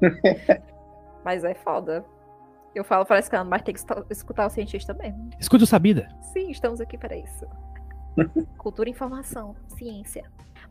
[1.23, 2.03] Mas é foda.
[2.75, 3.79] Eu falo frescando, mas tem que
[4.11, 5.29] escutar- o cientista mesmo.
[5.39, 6.07] Escuta o Sabida.
[6.33, 7.45] Sim, estamos aqui para isso.
[8.57, 10.23] Cultura, informação, ciência.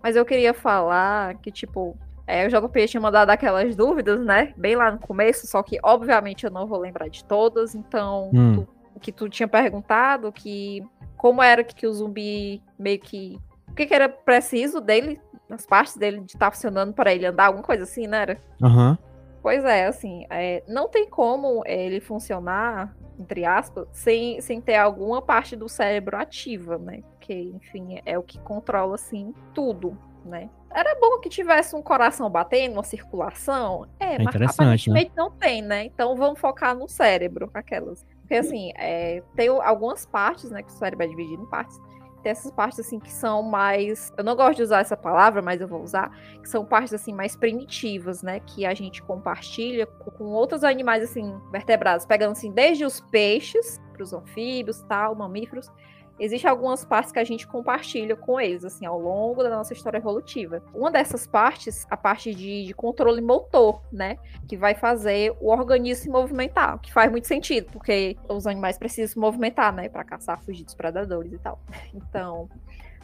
[0.02, 4.52] Mas eu queria falar que, tipo, é, o JP tinha mandado aquelas dúvidas, né?
[4.56, 7.74] Bem lá no começo, só que, obviamente, eu não vou lembrar de todas.
[7.74, 8.54] Então, Hum.
[8.54, 10.84] tu- o que tu tinha perguntado, que
[11.16, 13.38] como era que o zumbi meio que.
[13.68, 17.46] O que, que era preciso dele, nas partes dele, de estar funcionando para ele andar,
[17.46, 18.22] alguma coisa assim, né?
[18.22, 18.38] Era?
[18.62, 18.98] Aham.
[19.42, 25.20] Pois é, assim, é, não tem como ele funcionar, entre aspas, sem, sem ter alguma
[25.20, 27.02] parte do cérebro ativa, né?
[27.10, 30.48] Porque, enfim, é o que controla, assim, tudo, né?
[30.70, 33.86] Era bom que tivesse um coração batendo, uma circulação.
[33.98, 35.84] É, mas interessante, aparentemente não tem, né?
[35.84, 38.06] Então vamos focar no cérebro, aquelas.
[38.20, 40.62] Porque, assim, é, tem algumas partes, né?
[40.62, 41.78] Que o cérebro é dividido em partes.
[42.22, 44.12] Tem essas partes, assim, que são mais.
[44.16, 47.12] Eu não gosto de usar essa palavra, mas eu vou usar que são partes assim
[47.12, 52.84] mais primitivas, né, que a gente compartilha com outros animais assim vertebrados, pegando assim desde
[52.84, 55.70] os peixes para os anfíbios, tal, mamíferos.
[56.18, 59.98] Existem algumas partes que a gente compartilha com eles, assim, ao longo da nossa história
[59.98, 60.62] evolutiva.
[60.74, 64.18] Uma dessas partes, a parte de, de controle motor, né?
[64.46, 69.08] Que vai fazer o organismo se movimentar, que faz muito sentido, porque os animais precisam
[69.08, 69.88] se movimentar, né?
[69.88, 71.60] Para caçar, fugir dos predadores e tal.
[71.94, 72.48] Então,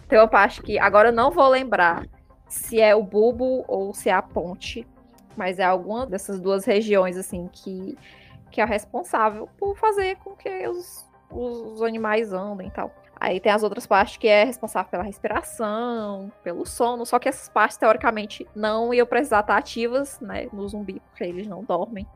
[0.08, 2.06] tem uma parte que agora eu não vou lembrar
[2.48, 4.86] se é o bulbo ou se é a ponte,
[5.36, 7.96] mas é alguma dessas duas regiões assim que,
[8.50, 12.92] que é responsável por fazer com que os, os animais andem e tal.
[13.20, 17.48] Aí tem as outras partes que é responsável pela respiração, pelo sono, só que essas
[17.48, 22.06] partes teoricamente não iam precisar estar ativas, né, no zumbi, porque eles não dormem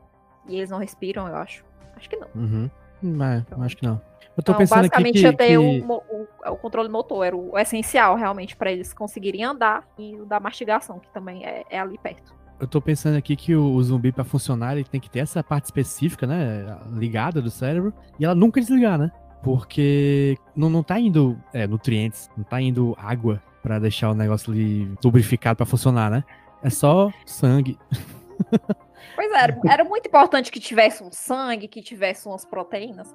[0.46, 1.64] e eles não respiram, eu acho.
[1.96, 2.28] Acho que não.
[2.34, 2.70] Uhum.
[3.02, 4.00] Mas, Então- acho que não.
[4.36, 7.24] Eu tô Então, pensando aqui basicamente, que, ia ter que- o, o- o controle motor,
[7.26, 11.44] era o, o essencial realmente para eles conseguirem andar e o da mastigação, que também
[11.44, 12.32] é, é ali perto.
[12.62, 15.42] Eu tô pensando aqui que o, o zumbi pra funcionar ele tem que ter essa
[15.42, 19.10] parte específica, né, ligada do cérebro e ela nunca desligar, né?
[19.42, 24.52] Porque não, não tá indo é, nutrientes, não tá indo água pra deixar o negócio
[24.52, 26.22] ali lubrificado pra funcionar, né?
[26.62, 27.76] É só sangue.
[29.14, 33.14] Pois é, era, era muito importante que tivesse um sangue, que tivesse umas proteínas.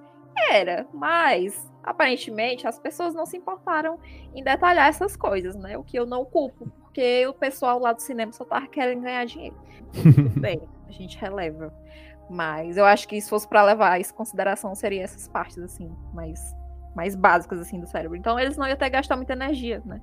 [0.51, 3.97] Era, mas aparentemente as pessoas não se importaram
[4.35, 5.77] em detalhar essas coisas, né?
[5.77, 9.23] O que eu não culpo, porque o pessoal lá do cinema só tava querendo ganhar
[9.23, 9.55] dinheiro.
[9.93, 11.71] Tudo bem, a gente releva.
[12.27, 15.95] Mas eu acho que se fosse pra levar isso em consideração, seria essas partes, assim,
[16.11, 16.55] mais,
[16.95, 18.17] mais básicas, assim, do cérebro.
[18.17, 20.01] Então eles não iam que gastar muita energia, né?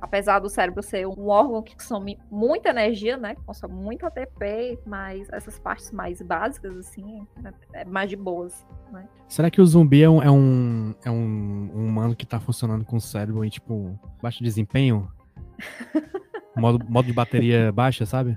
[0.00, 3.36] apesar do cérebro ser um órgão que consome muita energia, né?
[3.46, 7.26] Consome muito ATP, mas essas partes mais básicas, assim,
[7.72, 9.08] é, é mais de boas, né?
[9.26, 12.84] Será que o zumbi é um, é um, é um, um humano que tá funcionando
[12.84, 15.10] com o cérebro em, tipo, baixo desempenho?
[16.56, 18.36] modo, modo de bateria baixa, sabe?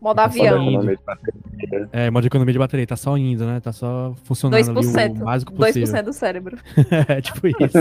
[0.00, 0.60] Modo Tá avião.
[0.60, 0.90] indo.
[0.90, 1.88] Economia de bateria.
[1.92, 3.60] É, modo de economia de bateria, tá só indo, né?
[3.60, 5.20] Tá só funcionando ali 2%.
[5.20, 5.82] o básico possível.
[5.94, 6.58] 2% do cérebro.
[7.08, 7.78] é tipo isso.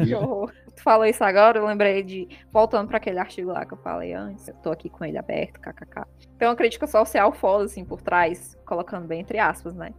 [0.04, 0.50] Que horror.
[0.74, 2.28] Tu falou isso agora, eu lembrei de.
[2.50, 5.60] Voltando para aquele artigo lá que eu falei antes, eu tô aqui com ele aberto,
[5.60, 6.04] kkk.
[6.38, 9.92] Tem uma crítica social foda, assim, por trás, colocando bem entre aspas, né?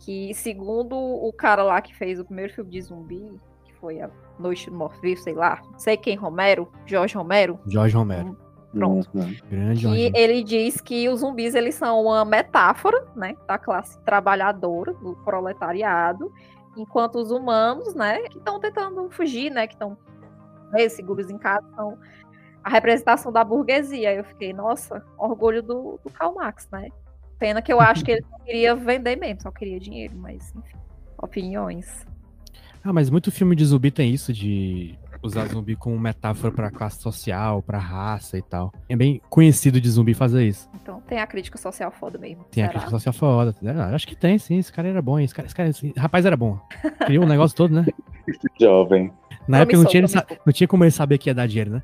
[0.00, 4.10] Que segundo o cara lá que fez o primeiro filme de zumbi, que foi a
[4.38, 8.36] Noite do Morto-Vivo, sei lá, sei quem, Romero, Jorge Romero, Jorge Romero.
[8.72, 9.08] Pronto.
[9.14, 9.36] Uhum.
[9.50, 10.16] Grande Romero.
[10.16, 16.32] ele diz que os zumbis eles são uma metáfora, né, da classe trabalhadora, do proletariado,
[16.76, 19.96] enquanto os humanos, né, que estão tentando fugir, né, que estão
[20.70, 21.98] né, seguros em casa, são
[22.62, 24.14] a representação da burguesia.
[24.14, 26.88] Eu fiquei, nossa, orgulho do, do Karl Marx, né?
[27.38, 30.76] Pena que eu acho que ele não queria vender mesmo, só queria dinheiro, mas enfim,
[31.16, 32.04] opiniões.
[32.82, 37.00] Ah, mas muito filme de zumbi tem isso, de usar zumbi como metáfora pra classe
[37.00, 38.72] social, pra raça e tal.
[38.88, 40.68] É bem conhecido de zumbi fazer isso.
[40.80, 42.44] Então tem a crítica social foda mesmo.
[42.50, 42.70] Tem a será?
[42.70, 43.54] crítica social foda.
[43.62, 44.58] É, acho que tem, sim.
[44.58, 45.18] Esse cara era bom.
[45.18, 46.58] Esse cara, esse cara esse rapaz era bom.
[47.06, 47.86] Criou o negócio todo, né?
[48.60, 49.12] Jovem.
[49.46, 50.12] Na época não tinha, ele
[50.44, 51.82] não tinha como ele saber que ia dar dinheiro, né?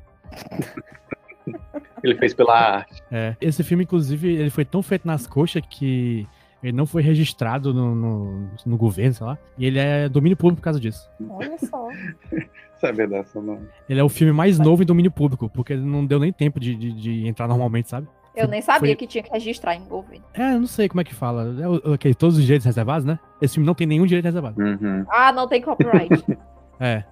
[2.03, 3.01] Ele fez pela arte.
[3.11, 3.35] É.
[3.41, 6.27] Esse filme, inclusive, ele foi tão feito nas coxas que
[6.67, 9.37] ele não foi registrado no, no, no governo, sei lá.
[9.57, 11.09] E ele é domínio público por causa disso.
[11.29, 11.87] Olha só.
[12.79, 13.59] Saber dessa não.
[13.87, 16.59] Ele é o filme mais novo em domínio público, porque ele não deu nem tempo
[16.59, 18.07] de, de, de entrar normalmente, sabe?
[18.35, 20.25] Eu nem sabia Foi- que tinha que registrar em governo.
[20.33, 21.55] É, eu não sei como é que fala.
[21.57, 23.17] É o- aquele, todos os direitos reservados, né?
[23.41, 24.61] Esse filme não tem nenhum direito reservado.
[24.61, 25.05] Uhum.
[25.09, 26.09] Ah, não tem copyright.
[26.77, 27.05] É.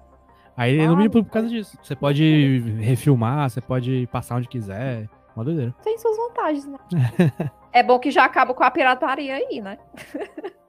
[0.54, 1.78] Aí ele é Ah, domínio público por causa disso.
[1.82, 5.08] Você pode refilmar, você pode passar onde quiser.
[5.34, 5.74] Uma doideira.
[5.82, 6.78] tem suas vantagens, né?
[7.74, 9.76] é bom que já acaba com a pirataria aí, né?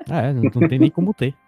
[0.09, 1.33] É, não, não tem nem como ter.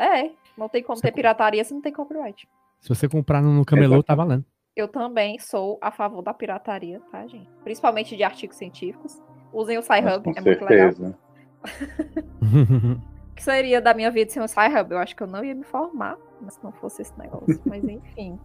[0.00, 2.48] É, não tem como ter pirataria se não tem copyright.
[2.78, 4.44] Se você comprar no, camelô, tá valendo.
[4.76, 7.50] Eu também sou a favor da pirataria, tá, gente?
[7.64, 9.20] Principalmente de artigos científicos.
[9.52, 10.92] Usem o Sci-Hub, é muito legal.
[10.92, 11.18] certeza.
[13.32, 14.92] O que seria da minha vida sem o Sci-Hub?
[14.92, 17.60] Eu acho que eu não ia me formar, mas se não fosse esse negócio.
[17.66, 18.38] Mas enfim.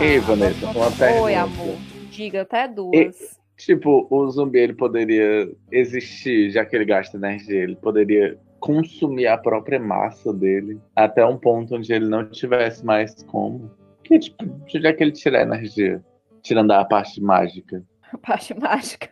[0.00, 1.40] Ei, Vanessa, uma Oi, pergunta.
[1.40, 1.76] amor.
[2.10, 3.38] Diga até duas.
[3.56, 9.36] Tipo, o zumbi ele poderia existir, já que ele gasta energia, ele poderia consumir a
[9.36, 13.70] própria massa dele até um ponto onde ele não tivesse mais como.
[14.04, 16.00] Que, tipo, já que ele tira a energia,
[16.42, 17.82] tirando a parte mágica.
[18.12, 19.10] A parte mágica.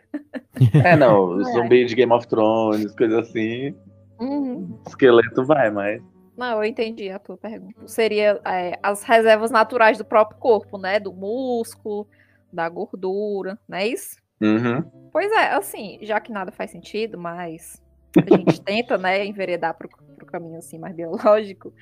[0.83, 3.75] É, não, zumbi de Game of Thrones, coisa assim,
[4.19, 4.79] Uhum.
[4.87, 6.01] esqueleto vai, mas.
[6.37, 7.87] Não, eu entendi a tua pergunta.
[7.87, 10.99] Seria é, as reservas naturais do próprio corpo, né?
[10.99, 12.07] Do músculo,
[12.53, 14.17] da gordura, não é isso?
[14.39, 14.83] Uhum.
[15.11, 17.81] Pois é, assim, já que nada faz sentido, mas
[18.15, 21.73] a gente tenta, né, enveredar pro, pro caminho assim mais biológico,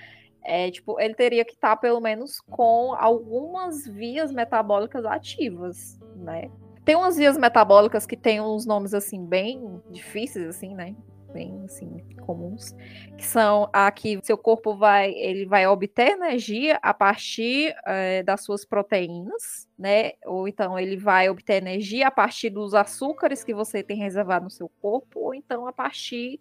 [0.43, 6.49] é tipo, ele teria que estar pelo menos com algumas vias metabólicas ativas, né?
[6.85, 10.95] Tem umas vias metabólicas que têm uns nomes assim bem difíceis assim, né?
[11.35, 12.73] Bem assim comuns,
[13.17, 18.41] que são a que seu corpo vai, ele vai obter energia a partir eh, das
[18.45, 20.13] suas proteínas, né?
[20.25, 24.49] Ou então ele vai obter energia a partir dos açúcares que você tem reservado no
[24.49, 26.39] seu corpo, ou então a partir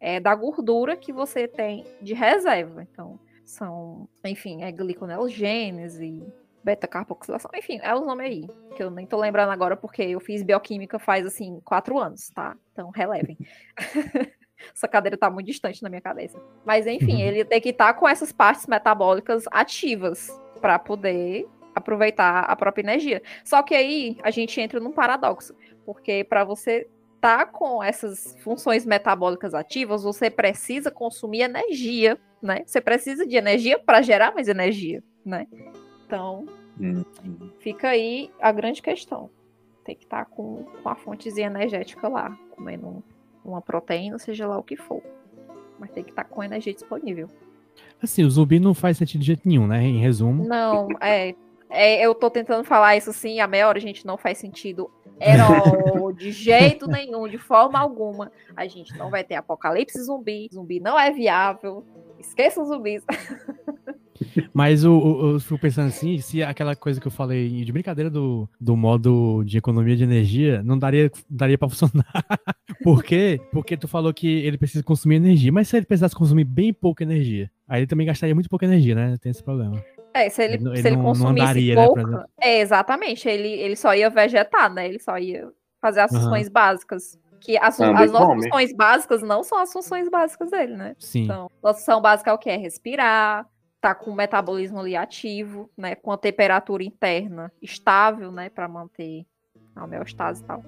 [0.00, 2.82] eh, da gordura que você tem de reserva.
[2.82, 6.20] Então, são, enfim, é gliconeogênese,
[6.64, 10.42] beta-carboxilação, enfim, é os nomes aí, que eu nem tô lembrando agora porque eu fiz
[10.42, 12.56] bioquímica faz, assim, quatro anos, tá?
[12.72, 13.36] Então, relevem.
[14.74, 16.40] Essa cadeira tá muito distante na minha cabeça.
[16.64, 17.20] Mas, enfim, Uhum.
[17.20, 20.28] ele tem que estar com essas partes metabólicas ativas
[20.60, 23.22] para poder aproveitar a própria energia.
[23.44, 28.84] Só que aí a gente entra num paradoxo, porque para você estar com essas funções
[28.86, 32.62] metabólicas ativas, você precisa consumir energia, né?
[32.66, 35.46] Você precisa de energia para gerar mais energia, né?
[36.12, 36.44] Então,
[36.78, 37.04] Uhum.
[37.58, 39.30] fica aí a grande questão.
[39.82, 43.02] Tem que estar com, com a fontezinha energética lá, comendo
[43.42, 45.02] uma proteína, seja lá o que for.
[45.78, 47.28] Mas tem que estar com energia disponível.
[48.02, 49.82] Assim, o zumbi não faz sentido de jeito nenhum, né?
[49.82, 50.44] Em resumo.
[50.46, 51.34] Não, é,
[51.70, 54.90] é, Eu tô tentando falar isso assim, a meia hora, gente, não faz sentido.
[55.18, 58.30] Herói, de jeito nenhum, de forma alguma.
[58.54, 60.50] A gente não vai ter apocalipse zumbi.
[60.52, 61.84] Zumbi não é viável.
[62.18, 63.02] Esqueçam zumbis.
[64.54, 68.10] Mas o, o- eu fico pensando assim, se aquela coisa que eu falei de brincadeira
[68.10, 72.04] do, do modo de economia de energia não daria, daria pra funcionar.
[72.82, 73.40] Por quê?
[73.52, 75.52] Porque tu falou que ele precisa consumir energia.
[75.52, 78.94] Mas se ele precisasse consumir bem pouca energia, aí ele também gastaria muito pouca energia,
[78.94, 79.16] né?
[79.20, 79.82] Tem esse problema.
[80.14, 82.00] É, se ele, Ele não- se ele não- não consumisse andaria, né, por pouca.
[82.02, 82.24] exemplo.
[82.40, 83.28] é, exatamente.
[83.28, 84.86] Ele, ele só ia vegetar, né?
[84.88, 85.48] Ele só ia
[85.80, 87.18] fazer as funções básicas.
[87.40, 90.94] Que as, as nossas funções básicas não são as funções básicas dele, né?
[90.98, 91.24] Sim.
[91.24, 92.48] Então, nossa função básica é o que?
[92.50, 93.46] É respirar,
[93.82, 95.96] tá com o metabolismo ali ativo, né?
[95.96, 98.48] Com a temperatura interna estável, né?
[98.48, 99.26] Pra manter
[99.74, 100.64] a homeostase e tal.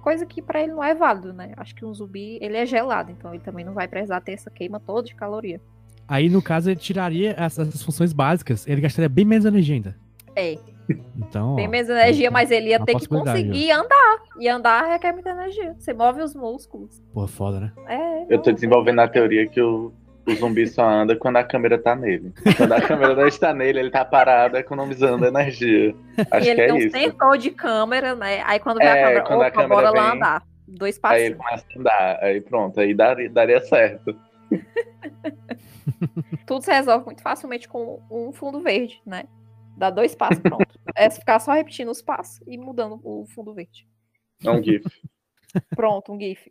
[0.00, 1.52] Coisa que pra ele não é válido, né?
[1.56, 4.48] Acho que um zumbi, ele é gelado, então ele também não vai precisar ter essa
[4.48, 5.60] queima toda de caloria.
[6.06, 9.96] Aí, no caso, ele tiraria essas, essas funções básicas, ele gastaria bem menos energia ainda.
[10.36, 10.56] É,
[11.16, 11.56] Então.
[11.56, 14.18] bem ó, menos energia, mas ele ia ter que conseguir andar.
[14.38, 15.74] E andar requer muita energia.
[15.76, 17.02] Você move os músculos.
[17.12, 17.72] Porra, foda, né?
[17.88, 18.32] É.
[18.32, 19.92] Eu tô desenvolvendo a teoria que o,
[20.26, 22.32] o zumbi só anda quando a câmera tá nele.
[22.56, 25.94] Quando a câmera não está nele, ele tá parado economizando energia.
[26.30, 26.90] Acho E ele que é tem um isso.
[26.90, 28.42] sensor de câmera, né?
[28.44, 30.42] Aí quando vem a É, câmera, quando a opa, câmera bora lá vem, andar.
[30.68, 34.18] Dois Aí ele começa a andar, aí pronto, aí daria, daria certo.
[36.46, 39.24] Tudo se resolve muito facilmente com um fundo verde, né?
[39.76, 40.66] Dá dois passos, pronto.
[40.96, 43.86] é ficar só repetindo os passos e mudando o fundo verde.
[44.44, 44.84] É um GIF.
[45.74, 46.50] Pronto, um GIF.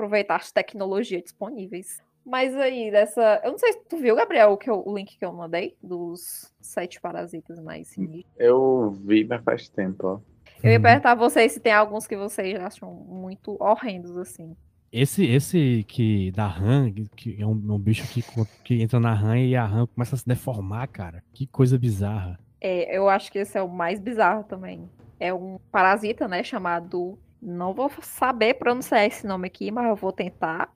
[0.00, 2.00] Aproveitar as tecnologias disponíveis.
[2.24, 3.40] Mas aí, dessa.
[3.44, 5.76] Eu não sei se tu viu, Gabriel, o, que eu- o link que eu mandei
[5.82, 8.24] dos sete parasitas mais sinistros.
[8.38, 10.20] Eu vi, mas faz tempo, ó.
[10.62, 10.82] Eu ia Uhum.
[10.82, 14.56] perguntar a vocês se tem alguns que vocês acham muito horrendos, assim.
[14.92, 18.22] Esse, esse que da rã, que é um, um bicho que,
[18.64, 21.22] que entra na rã e a rã começa a se deformar, cara.
[21.32, 22.38] Que coisa bizarra.
[22.60, 24.88] É, eu acho que esse é o mais bizarro também.
[25.18, 27.18] É um parasita, né, chamado.
[27.42, 30.70] Não vou saber pronunciar esse nome aqui, mas eu vou tentar.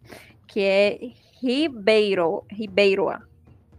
[0.47, 0.99] Que é
[1.43, 2.45] Ribeiro.
[2.51, 3.23] Ribeiroa.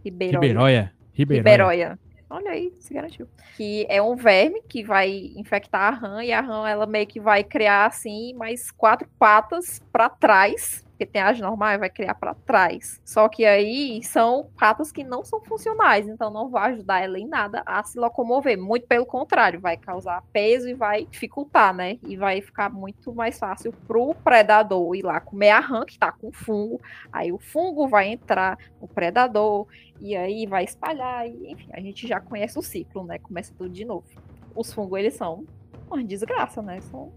[0.04, 0.92] Ribeiroia.
[1.12, 1.98] Ribeiroia.
[2.28, 3.28] Olha aí, se garantiu.
[3.56, 7.20] Que é um verme que vai infectar a rã e a rã ela meio que
[7.20, 12.34] vai criar assim mais quatro patas para trás, porque tem as normais, vai criar para
[12.34, 13.02] trás.
[13.04, 17.28] Só que aí são patas que não são funcionais, então não vai ajudar ela em
[17.28, 18.58] nada a se locomover.
[18.58, 21.98] Muito pelo contrário, vai causar peso e vai dificultar, né?
[22.02, 26.10] E vai ficar muito mais fácil pro predador ir lá comer a rã que tá
[26.10, 26.80] com fungo.
[27.12, 29.66] Aí o fungo vai entrar no predador
[30.00, 33.18] e aí vai espalhar, e, enfim, a gente já conhece o ciclo, né?
[33.18, 34.06] Começa tudo de novo.
[34.54, 35.44] Os fungos, eles são
[35.90, 36.80] uma desgraça, né?
[36.80, 37.12] São,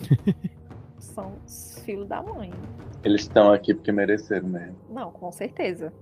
[1.00, 2.52] são os filhos da mãe.
[3.02, 4.76] Eles estão aqui porque mereceram mesmo.
[4.90, 5.92] Não, com certeza.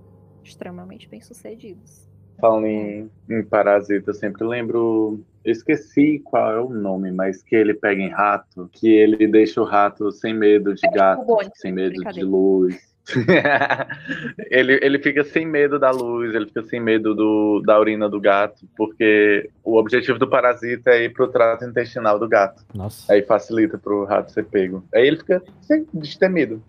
[0.43, 2.07] Extremamente bem sucedidos.
[2.39, 5.23] Falando em, em parasita, eu sempre lembro.
[5.43, 9.61] Eu esqueci qual é o nome, mas que ele pega em rato, que ele deixa
[9.61, 12.88] o rato sem medo de gato, bubônio, sem medo de luz.
[14.49, 18.19] ele, ele fica sem medo da luz, ele fica sem medo do, da urina do
[18.19, 22.63] gato, porque o objetivo do parasita é ir pro trato intestinal do gato.
[22.73, 23.11] Nossa.
[23.11, 24.83] Aí facilita pro rato ser pego.
[24.93, 26.63] Aí ele fica sem destemido.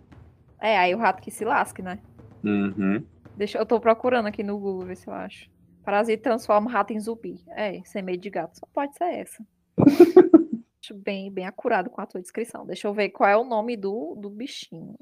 [0.61, 1.99] É, aí o rato que se lasque, né?
[2.45, 3.03] Uhum.
[3.37, 5.49] Deixa, eu tô procurando aqui no Google, ver se eu acho.
[5.85, 7.41] Parasita transforma o rato em zumbi.
[7.51, 8.59] É, sem medo de gato.
[8.59, 9.43] Só pode ser essa.
[10.83, 12.65] Acho bem, bem acurado com a tua descrição.
[12.67, 14.97] Deixa eu ver qual é o nome do, do bichinho.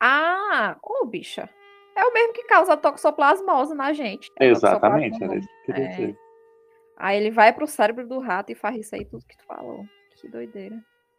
[0.00, 1.48] Ah, ô bicha.
[1.96, 4.30] É o mesmo que causa toxoplasmose na gente.
[4.38, 5.90] É Exatamente, era isso que eu queria É.
[5.96, 6.18] dizer.
[6.96, 9.84] Aí ele vai pro cérebro do rato e faz isso aí tudo que tu falou.
[10.20, 10.76] Que doideira.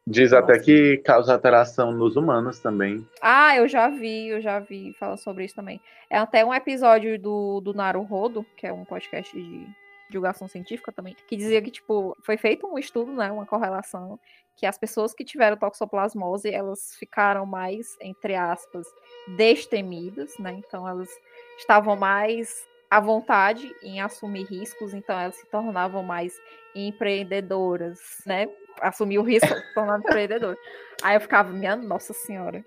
[0.07, 3.05] Diz até que causa alteração nos humanos também.
[3.21, 5.81] Ah, eu já vi, eu já vi falar sobre isso também.
[6.09, 9.67] É até um episódio do, do Naruhodo, que é um podcast de
[10.09, 14.19] divulgação científica também, que dizia que, tipo, foi feito um estudo, né, uma correlação,
[14.55, 18.87] que as pessoas que tiveram toxoplasmose, elas ficaram mais, entre aspas,
[19.35, 21.09] destemidas, né, então elas
[21.57, 26.39] estavam mais à vontade em assumir riscos, então elas se tornavam mais
[26.73, 28.47] empreendedoras, né,
[28.81, 30.57] assumir o risco se tornando empreendedora.
[31.01, 32.63] Aí eu ficava, minha nossa senhora,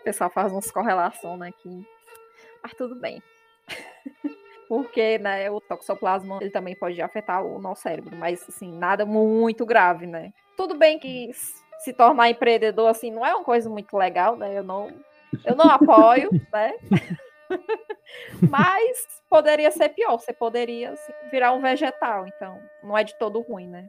[0.00, 1.86] o pessoal faz umas correlação, né, que...
[2.62, 3.22] Mas tudo bem.
[4.68, 9.64] Porque, né, o toxoplasma, ele também pode afetar o nosso cérebro, mas, assim, nada muito
[9.64, 10.32] grave, né?
[10.56, 11.30] Tudo bem que
[11.78, 14.58] se tornar empreendedor, assim, não é uma coisa muito legal, né?
[14.58, 14.92] Eu não,
[15.44, 16.74] eu não apoio, né?
[18.50, 23.40] mas poderia ser pior, você poderia assim, virar um vegetal, então não é de todo
[23.40, 23.88] ruim, né?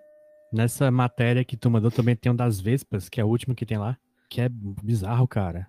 [0.51, 3.65] Nessa matéria que tu mandou também tem um das vespas, que é a última que
[3.65, 3.97] tem lá,
[4.29, 5.67] que é bizarro, cara.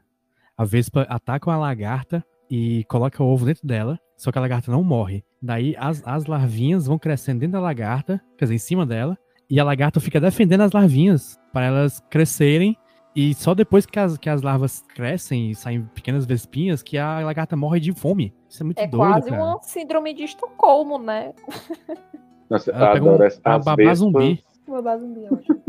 [0.57, 4.71] A vespa ataca uma lagarta e coloca o ovo dentro dela, só que a lagarta
[4.71, 5.25] não morre.
[5.43, 9.17] Daí as, as larvinhas vão crescendo dentro da lagarta, quer dizer, em cima dela,
[9.49, 12.77] e a lagarta fica defendendo as larvinhas para elas crescerem
[13.17, 17.19] E só depois que as, que as larvas crescem e saem pequenas vespinhas que a
[17.21, 18.33] lagarta morre de fome.
[18.49, 19.43] Isso é muito É doido, quase cara.
[19.43, 21.33] uma síndrome de Estocolmo, né?
[22.49, 23.41] Nossa, Ela pega um- adoro essa.
[23.45, 24.45] uma As babá vespas, zumbi.
[24.85, 25.61] Base zumbi, eu acho.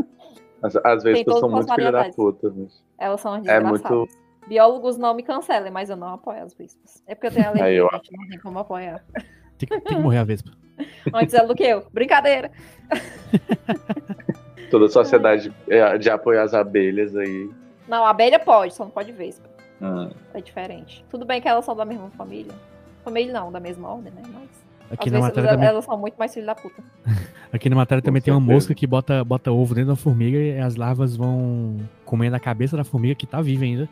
[0.62, 2.54] as, as vespas são as muito filha da puta.
[2.98, 4.08] Elas são as É muito-
[4.48, 7.02] Biólogos não me cancelem, mas eu não apoio as vespas.
[7.06, 9.04] É porque eu tenho alergia, Aí eu- gente, não tem como apoiar.
[9.58, 10.50] Tem, que- tem que morrer a vespa.
[11.14, 11.86] Antes ela do que eu.
[11.92, 12.50] Brincadeira.
[14.70, 17.50] Toda a sociedade é, de apoiar as abelhas aí.
[17.86, 19.48] Não, abelha pode, só não pode vespa.
[19.80, 21.04] Ah, É diferente.
[21.10, 22.52] Tudo bem que elas são da mesma família.
[23.04, 24.22] Família não, da mesma ordem, né?
[24.32, 26.82] Mas Aqui às na matéria elas, também, elas são muito mais filho da puta.
[27.52, 30.38] aqui na matéria Com também tem uma mosca que bota, bota ovo dentro da formiga
[30.38, 33.88] e as larvas vão comendo a cabeça da formiga que tá viva ainda.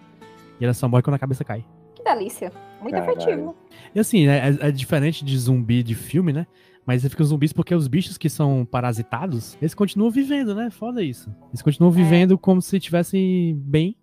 [0.61, 1.64] E ela só morre quando a cabeça cai.
[1.94, 2.52] Que delícia.
[2.80, 3.12] Muito Caralho.
[3.18, 3.56] efetivo.
[3.94, 6.46] E assim, é, é- é diferente de zumbi de filme, né?
[6.86, 10.70] Mas fica zumbis porque os bichos que são parasitados, eles continuam vivendo, né?
[10.70, 11.28] Foda isso.
[11.50, 11.64] Eles É.
[11.64, 13.96] continuam vivendo como se estivessem bem,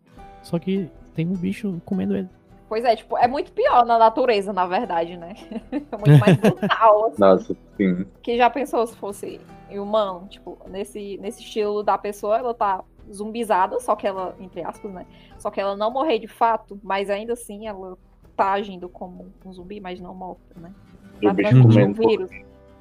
[0.44, 2.30] só que tem um bicho comendo ele.
[2.70, 5.34] Pois é, tipo, é muito pior na natureza, na verdade, né?
[5.72, 7.20] É muito mais brutal, assim.
[7.22, 8.06] nossa, sim.
[8.22, 9.40] Que já pensou se fosse
[9.72, 14.92] humano, tipo, nesse, nesse estilo da pessoa, ela tá zumbizada, só que ela, entre aspas,
[14.92, 15.06] né?
[15.38, 17.98] Só que ela não morrer de fato, mas ainda assim ela
[18.36, 20.72] tá agindo como um zumbi, mas não morta, né?
[21.16, 22.30] O Pra bicho transmitir um vírus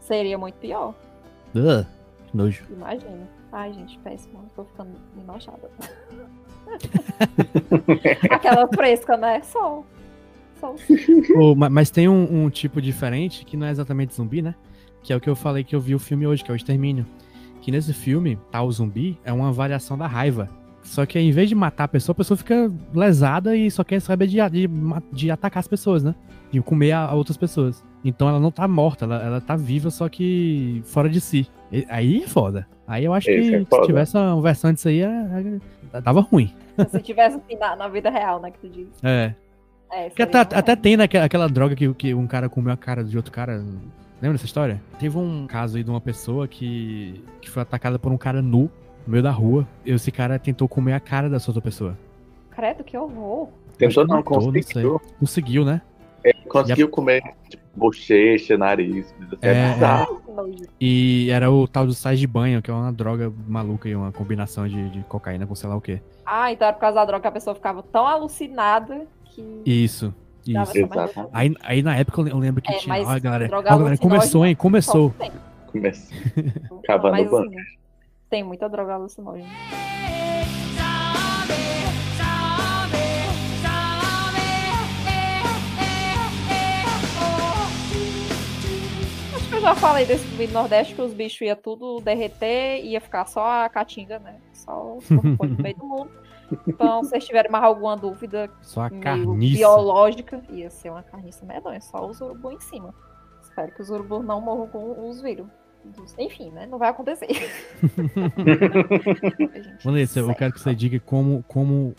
[0.01, 0.95] seria muito pior,
[1.55, 1.87] Ugh,
[2.29, 2.65] que nojo.
[2.71, 3.29] imagina.
[3.53, 4.45] Ai, gente, péssimo.
[4.55, 5.71] Tô ficando enojada.
[8.31, 9.41] Aquela fresca, né?
[9.43, 9.83] Só.
[10.61, 10.75] Só
[11.35, 14.55] Pô, ma- mas tem um, um tipo diferente que não é exatamente zumbi, né?
[15.03, 16.57] Que é o que eu falei que eu vi o filme hoje, que é o
[16.57, 17.07] Extermínio.
[17.67, 20.49] Que nesse filme, tal zumbi é uma variação da raiva.
[20.85, 23.99] Só que em vez de matar a pessoa, a pessoa fica lesada e só quer
[24.01, 24.71] saber de, de,
[25.13, 26.15] de atacar as pessoas, né?
[26.53, 27.85] De comer a, a outras pessoas.
[28.05, 31.49] Então ela não tá morta, ela, ela tá viva, só que fora de si.
[31.73, 32.69] E- aí é foda.
[32.87, 35.59] Aí eu acho Esse que é se tivesse uma versão disso aí, é-
[35.93, 36.55] é- tava ruim.
[36.89, 38.53] se tivesse assim na, na vida real, né?
[38.53, 38.87] Que tu diz.
[39.03, 39.35] É.
[39.91, 43.03] É, até, até tem, né, aquela, aquela droga que, que um cara comeu a cara
[43.03, 43.65] de outro cara.
[44.27, 44.83] Lembra dessa história?
[44.99, 48.63] Teve um caso aí de uma pessoa que, que foi atacada por um cara nu
[49.07, 49.65] no meio da rua.
[49.85, 51.97] E esse cara tentou comer a cara dessa outra pessoa.
[52.51, 53.51] Credo, que horror.
[53.79, 55.01] Tentou não, matou, não conseguiu.
[55.21, 55.81] Conseguiu, né?
[56.49, 59.15] Conseguiu comer tipo, bochecha, nariz.
[59.15, 60.65] Assim, É, é nojo.
[60.81, 64.11] E era o tal do sais de banho, que é uma droga maluca e uma
[64.11, 66.01] combinação de, de cocaína com sei lá o quê.
[66.25, 69.63] Ah, então era por causa da droga que a pessoa ficava tão alucinada que.
[69.65, 70.13] Isso,
[70.53, 70.79] isso.
[70.79, 71.29] Exato.
[71.33, 72.95] Aí, aí na época eu le- eu lembro que É, tinha.
[73.07, 74.55] Olha, galera, ó, galera, começou, hein?
[74.55, 75.15] Começou.
[75.75, 77.49] Não, Cavando mas, banco.
[77.49, 77.57] assim,
[78.31, 79.49] tem muita droga alucinógena.
[89.35, 92.91] Acho que eu já falei desse do Nordeste que os bichos iam tudo derreter e
[92.93, 94.37] ia ficar só a caatinga, né?
[94.53, 96.11] Só os corpos no meio do mundo.
[96.67, 99.57] Então, se vocês tiverem mais alguma dúvida Só a meio carniça.
[99.57, 102.95] biológica, ia ser uma carniça medonha, só os urubus em cima.
[103.43, 105.47] Espero que os urubus não morram com os vírus.
[106.19, 106.67] Enfim, né?
[106.67, 107.29] Não vai acontecer.
[109.85, 111.95] Vanessa, eu quero que você diga como, como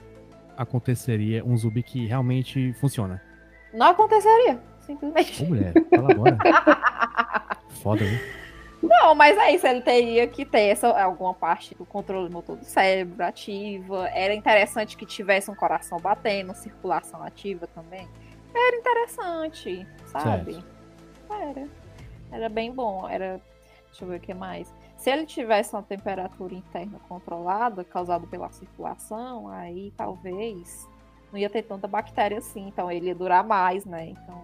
[0.58, 3.22] aconteceria um zumbi que realmente funciona.
[3.74, 5.44] Não aconteceria, simplesmente.
[5.44, 6.38] Ô, mulher, fala agora.
[7.82, 8.20] Foda, viu?
[8.82, 12.64] Não, mas é isso, ele teria que ter essa, alguma parte do controle motor do
[12.64, 14.08] cérebro ativa.
[14.10, 18.08] Era interessante que tivesse um coração batendo, circulação ativa também.
[18.54, 20.64] Era interessante, sabe?
[21.30, 21.68] Era.
[22.32, 23.08] Era bem bom.
[23.10, 23.42] Era.
[23.88, 24.74] Deixa eu ver o que mais.
[24.96, 30.88] Se ele tivesse uma temperatura interna controlada, causada pela circulação, aí talvez
[31.32, 32.68] não ia ter tanta bactéria assim.
[32.68, 34.10] Então ele ia durar mais, né?
[34.10, 34.44] Então,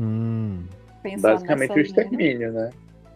[0.00, 0.66] Hum,
[1.02, 2.70] pensando Basicamente o extermínio, né?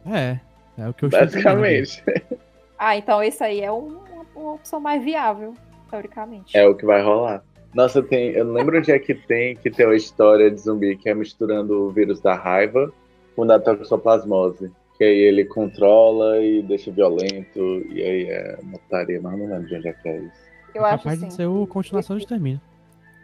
[0.07, 0.39] É,
[0.79, 1.11] é o que eu.
[1.11, 2.03] Basicamente.
[2.77, 4.01] Ah, então esse aí é um-
[4.35, 5.55] uma, opção mais viável,
[5.89, 6.57] teoricamente.
[6.57, 7.43] É o que vai rolar.
[7.73, 8.31] Nossa, tem.
[8.31, 11.15] Eu não lembro onde é que tem que tem uma história de zumbi que é
[11.15, 12.93] misturando o vírus da raiva
[13.37, 14.73] com da toxoplasmose.
[14.99, 17.61] Que aí ele controla e deixa violento.
[17.91, 20.45] E aí é notaria, mas não lembro de onde é que é isso.
[20.75, 22.61] Eu é acho capaz assim, de ser o continuação do extermínio.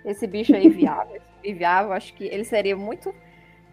[0.05, 3.13] esse bicho aí viável, esse zumbi viável, acho que ele seria muito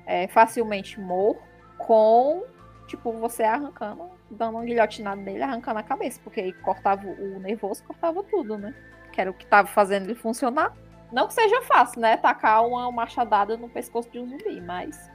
[0.07, 1.39] é, facilmente morto
[1.77, 2.43] com,
[2.87, 7.83] tipo, você arrancando, dando uma guilhotinada nele, arrancando a cabeça, porque aí cortava o nervoso,
[7.83, 8.73] cortava tudo, né?
[9.11, 10.73] Que era o que tava fazendo ele funcionar.
[11.11, 12.17] Não que seja fácil, né?
[12.17, 15.09] Tacar uma machadada no pescoço de um zumbi, mas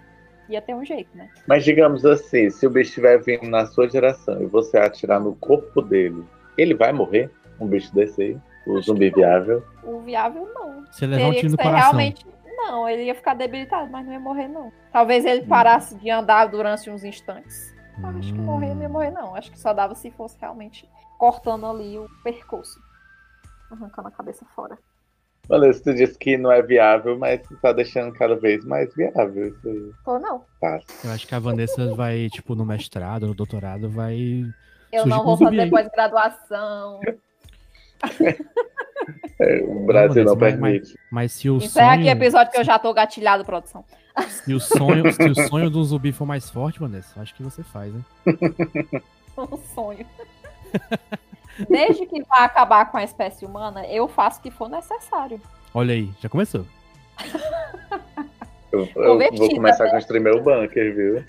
[0.49, 1.29] ia ter um jeito, né?
[1.47, 5.35] Mas digamos assim, se o bicho estiver vindo na sua direção e você atirar no
[5.37, 6.25] corpo dele,
[6.57, 7.31] ele vai morrer?
[7.61, 8.39] Um bicho desse aí?
[8.67, 9.63] O Acho zumbi viável?
[9.83, 10.85] O viável não.
[10.91, 11.93] Você levar um Teria tiro que no ser coração.
[11.93, 12.27] realmente.
[12.65, 14.73] Não, ele ia ficar debilitado, mas não ia morrer, não.
[14.93, 15.29] Talvez Hum.
[15.29, 17.75] ele parasse de andar durante uns instantes.
[17.99, 18.93] Mas acho que morrer não ia Hum.
[18.93, 19.35] morrer, não.
[19.35, 20.89] Acho que só dava se fosse realmente
[21.19, 22.81] cortando ali o percurso.
[23.71, 24.77] arrancando a cabeça fora.
[25.49, 29.49] Vanessa, tu disse que não é viável, mas tu tá deixando cada vez mais viável
[29.49, 29.93] isso aí.
[30.05, 30.45] Tô não.
[30.61, 30.79] Tá.
[31.03, 34.45] Eu acho que a Vanessa vai, tipo, no mestrado, no doutorado, vai.
[34.93, 37.01] Eu não vou fazer pós-graduação.
[39.41, 40.99] É, o Brasil não, mas- permite.
[41.11, 42.01] Mas se o Encerra sonho.
[42.01, 43.85] aqui episódio que eu já tô gatilhado, produção.
[44.29, 47.63] Se o sonho, se o sonho do zumbi for mais forte, Vanessa, acho que você
[47.63, 48.05] faz, hein?
[49.37, 50.07] Um sonho.
[51.71, 55.41] Desde que vai acabar com a espécie humana, eu faço o que for necessário.
[55.73, 56.67] Olha aí, já começou.
[58.71, 59.93] Eu, eu vou começar a né?
[59.93, 61.25] construir meu bunker, viu?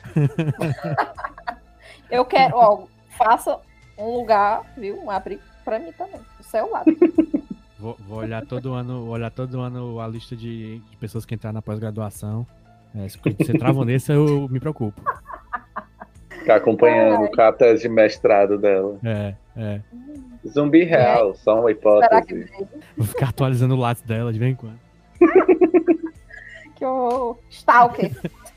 [2.12, 2.84] Eu quero, ó,
[3.18, 3.58] faça
[3.98, 5.02] um lugar, viu?
[5.02, 6.20] Um abrigo pra mim também,
[6.54, 6.86] seu lado.
[7.80, 11.56] Vou, vou olhar todo ano, olhar todo ano a lista de, de pessoas que entraram
[11.56, 12.48] na pós-graduação.
[12.96, 15.02] É, se você trava nesse, eu me preocupo.
[16.30, 18.98] Ficar acompanhando com a tese de mestrado dela.
[19.04, 19.82] É, é.
[20.48, 22.68] Zumbi real, só uma Será que hipótese.
[22.96, 24.80] Vou ficar atualizando o lápis dela de vez em quando.
[26.78, 28.12] que o Stalker.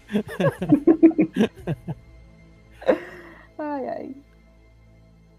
[3.58, 4.25] ai, ai.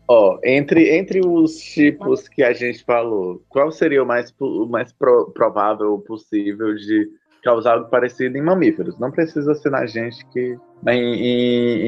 [0.09, 4.93] Ó, entre, entre os tipos que a gente falou, qual seria o mais, o mais
[4.93, 7.09] pro- provável possível de
[7.43, 8.97] causar algo parecido em mamíferos?
[8.99, 10.57] Não precisa ser na gente que.
[10.87, 11.81] Em, em-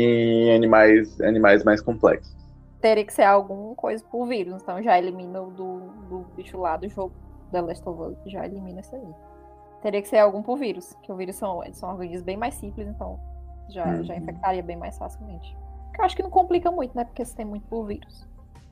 [0.49, 2.35] em animais, animais mais complexos.
[2.81, 6.75] Teria que ser algum coisa por vírus, então já elimina o do, do bicho lá
[6.77, 7.13] do jogo
[7.51, 9.01] da Last of Us, já elimina isso aí.
[9.81, 12.87] Teria que ser algum por vírus, que o vírus são, são organismos bem mais simples,
[12.87, 13.19] então
[13.69, 14.03] já, Uhum.
[14.03, 15.55] já infectaria bem mais facilmente.
[15.99, 17.03] Eu acho que não complica muito, né?
[17.03, 18.25] Porque se tem muito por vírus.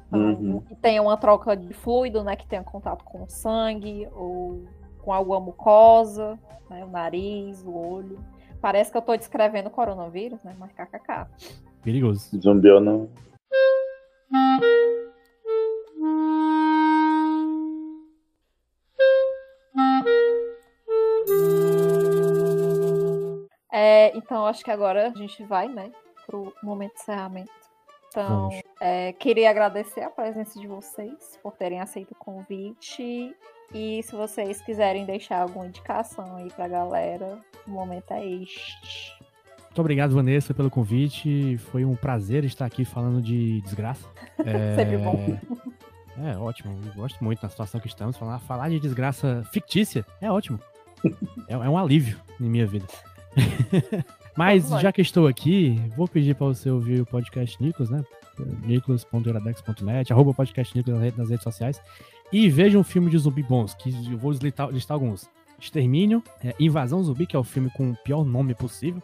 [0.08, 0.62] Então, Uhum.
[0.62, 2.38] Que tenha uma troca de fluido, né?
[2.38, 4.64] Que tenha contato com o sangue ou
[5.02, 6.86] com alguma mucosa, né?
[6.86, 8.18] O nariz, o olho.
[8.62, 10.56] Parece que eu tô descrevendo o coronavírus, né?
[10.58, 11.28] Mas kkk.
[11.84, 12.40] Perigoso.
[12.40, 13.10] Zumbi ou não.
[23.70, 25.92] É, então, acho que agora a gente vai, né,
[26.28, 27.52] pro momento de encerramento.
[28.10, 28.50] Então,
[28.80, 33.34] é, queria agradecer a presença de vocês por terem aceito o convite.
[33.74, 39.18] E se vocês quiserem deixar alguma indicação aí pra galera, o momento é este.
[39.66, 41.58] Muito obrigado, Vanessa, pelo convite.
[41.72, 44.08] Foi um prazer estar aqui falando de desgraça.
[44.40, 44.76] É...
[44.78, 45.38] Sempre bom.
[46.24, 46.80] É ótimo.
[46.88, 48.18] Eu gosto muito na situação que estamos.
[48.18, 50.60] Falar, falar de desgraça fictícia é ótimo.
[51.48, 52.88] É, é um alívio em minha vida.
[54.38, 58.04] Mas já que estou aqui, vou pedir para você ouvir o podcast Nicolas, né?
[58.66, 61.82] nicolas.iradex.net, arroba podcast Nicolas nas redes- sociais.
[62.32, 65.30] E veja um filme de zumbi bons, que eu vou listar, listar alguns.
[65.60, 69.02] Extermínio, é, Invasão Zumbi, que é o filme com o pior nome possível.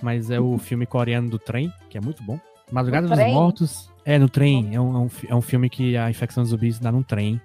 [0.00, 2.40] Mas é o filme coreano do trem, que é muito bom.
[2.70, 3.18] Madrugada dos?
[3.34, 3.90] Mortos.
[4.04, 4.74] É, no trem.
[4.74, 7.40] É um, é, um, é um filme que a infecção de zumbis dá num trem.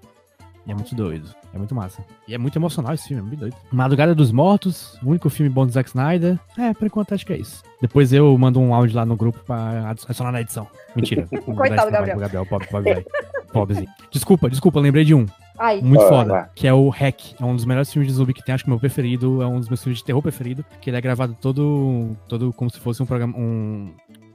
[0.68, 1.30] E é muito doido.
[1.54, 2.04] É muito massa.
[2.28, 3.56] E é muito emocional esse filme, é muito doido.
[3.72, 6.38] Madrugada dos Mortos, o único filme bom do Zack Snyder.
[6.58, 7.64] É, por enquanto acho que é isso.
[7.82, 10.68] Depois eu mando um áudio lá no grupo pra adicionar na edição.
[10.94, 11.26] Mentira.
[11.32, 12.20] Trabalho Gabriel.
[12.20, 13.06] Gabriel, pobre, pobre, velho.
[13.54, 13.88] Pobrezinho.
[14.12, 15.26] Desculpa, desculpa, lembrei de um.
[15.58, 16.50] Aí, Muito foda.
[16.54, 17.34] Que é o Hack.
[17.40, 18.54] É um dos melhores filmes de zumbi que tem.
[18.54, 19.42] Acho que o meu preferido.
[19.42, 20.64] É um dos meus filmes de terror preferido.
[20.80, 23.36] Que ele é gravado todo, todo como se fosse um programa.
[23.36, 23.92] Um,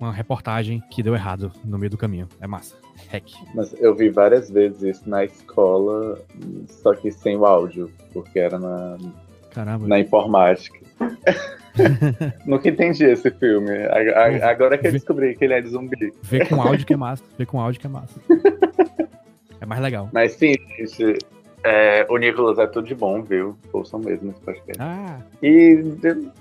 [0.07, 2.29] uma reportagem que deu errado no meio do caminho.
[2.41, 2.77] É massa.
[3.11, 3.25] Hack.
[3.55, 6.19] Mas eu vi várias vezes isso na escola,
[6.69, 8.99] só que sem o áudio, porque era na,
[9.51, 9.87] Caramba.
[9.89, 10.79] na informática.
[12.47, 13.71] Nunca entendi esse filme.
[13.71, 16.13] A- a- Agora que eu descobri que ele é de zumbi.
[16.23, 17.25] Vê com áudio que é massa.
[17.39, 18.21] Vê com áudio que é massa.
[19.61, 20.11] É mais legal.
[20.13, 21.19] Mas sim, gente,
[21.63, 23.57] é, o Nicolas é tudo de bom, viu?
[23.73, 24.83] Ouçam mesmo esse podcast.
[24.83, 25.81] Ah, E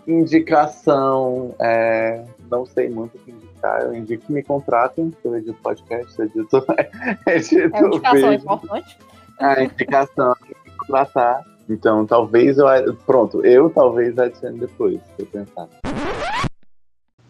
[0.08, 3.32] indicação, é, não sei muito o que
[3.62, 3.82] indicar.
[3.84, 6.66] Eu indico que me contratem, eu edito podcast, eu edito,
[7.28, 8.42] edito é uma indicação vídeo.
[8.42, 8.98] importante.
[9.40, 11.46] A indicação é me contratar.
[11.70, 12.66] Então, talvez eu.
[13.06, 15.68] Pronto, eu talvez adicione depois, se eu pensar.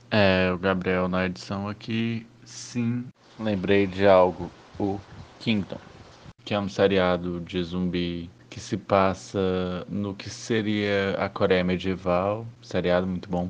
[0.10, 3.06] É, o Gabriel na edição aqui, sim.
[3.40, 5.00] Lembrei de algo, o
[5.40, 5.78] Kingdom,
[6.44, 12.46] que é um seriado de zumbi que se passa no que seria a Coreia medieval,
[12.62, 13.50] seriado muito bom.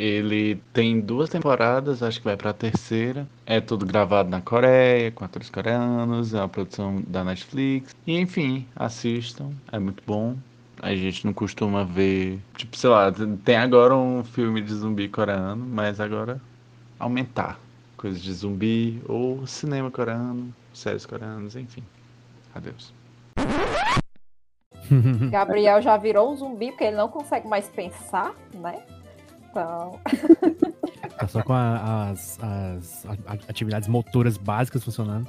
[0.00, 3.28] Ele tem duas temporadas, acho que vai pra terceira.
[3.44, 7.94] É tudo gravado na Coreia, com atores coreanos, é uma produção da Netflix.
[8.06, 10.36] E enfim, assistam, é muito bom.
[10.80, 12.40] A gente não costuma ver.
[12.56, 13.12] Tipo, sei lá,
[13.44, 16.40] tem agora um filme de zumbi coreano, mas agora
[16.98, 17.60] aumentar
[17.94, 21.82] coisas de zumbi ou cinema coreano, séries coreanas, enfim.
[22.54, 22.94] Adeus.
[25.30, 28.82] Gabriel já virou um zumbi porque ele não consegue mais pensar, né?
[29.50, 29.98] Então,
[31.18, 33.04] tá só com a- as, as
[33.48, 35.28] atividades motoras básicas funcionando.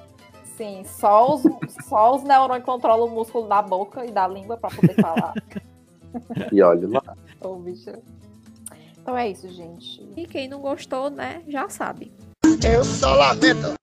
[0.57, 1.41] Sim, só os,
[1.87, 5.33] só os neurônios controlam o músculo da boca e da língua pra poder falar.
[6.51, 7.01] E olha lá.
[7.41, 7.89] Ô, bicho.
[9.01, 10.07] Então é isso, gente.
[10.15, 12.11] E quem não gostou, né, já sabe.
[12.63, 13.73] Eu só lamento.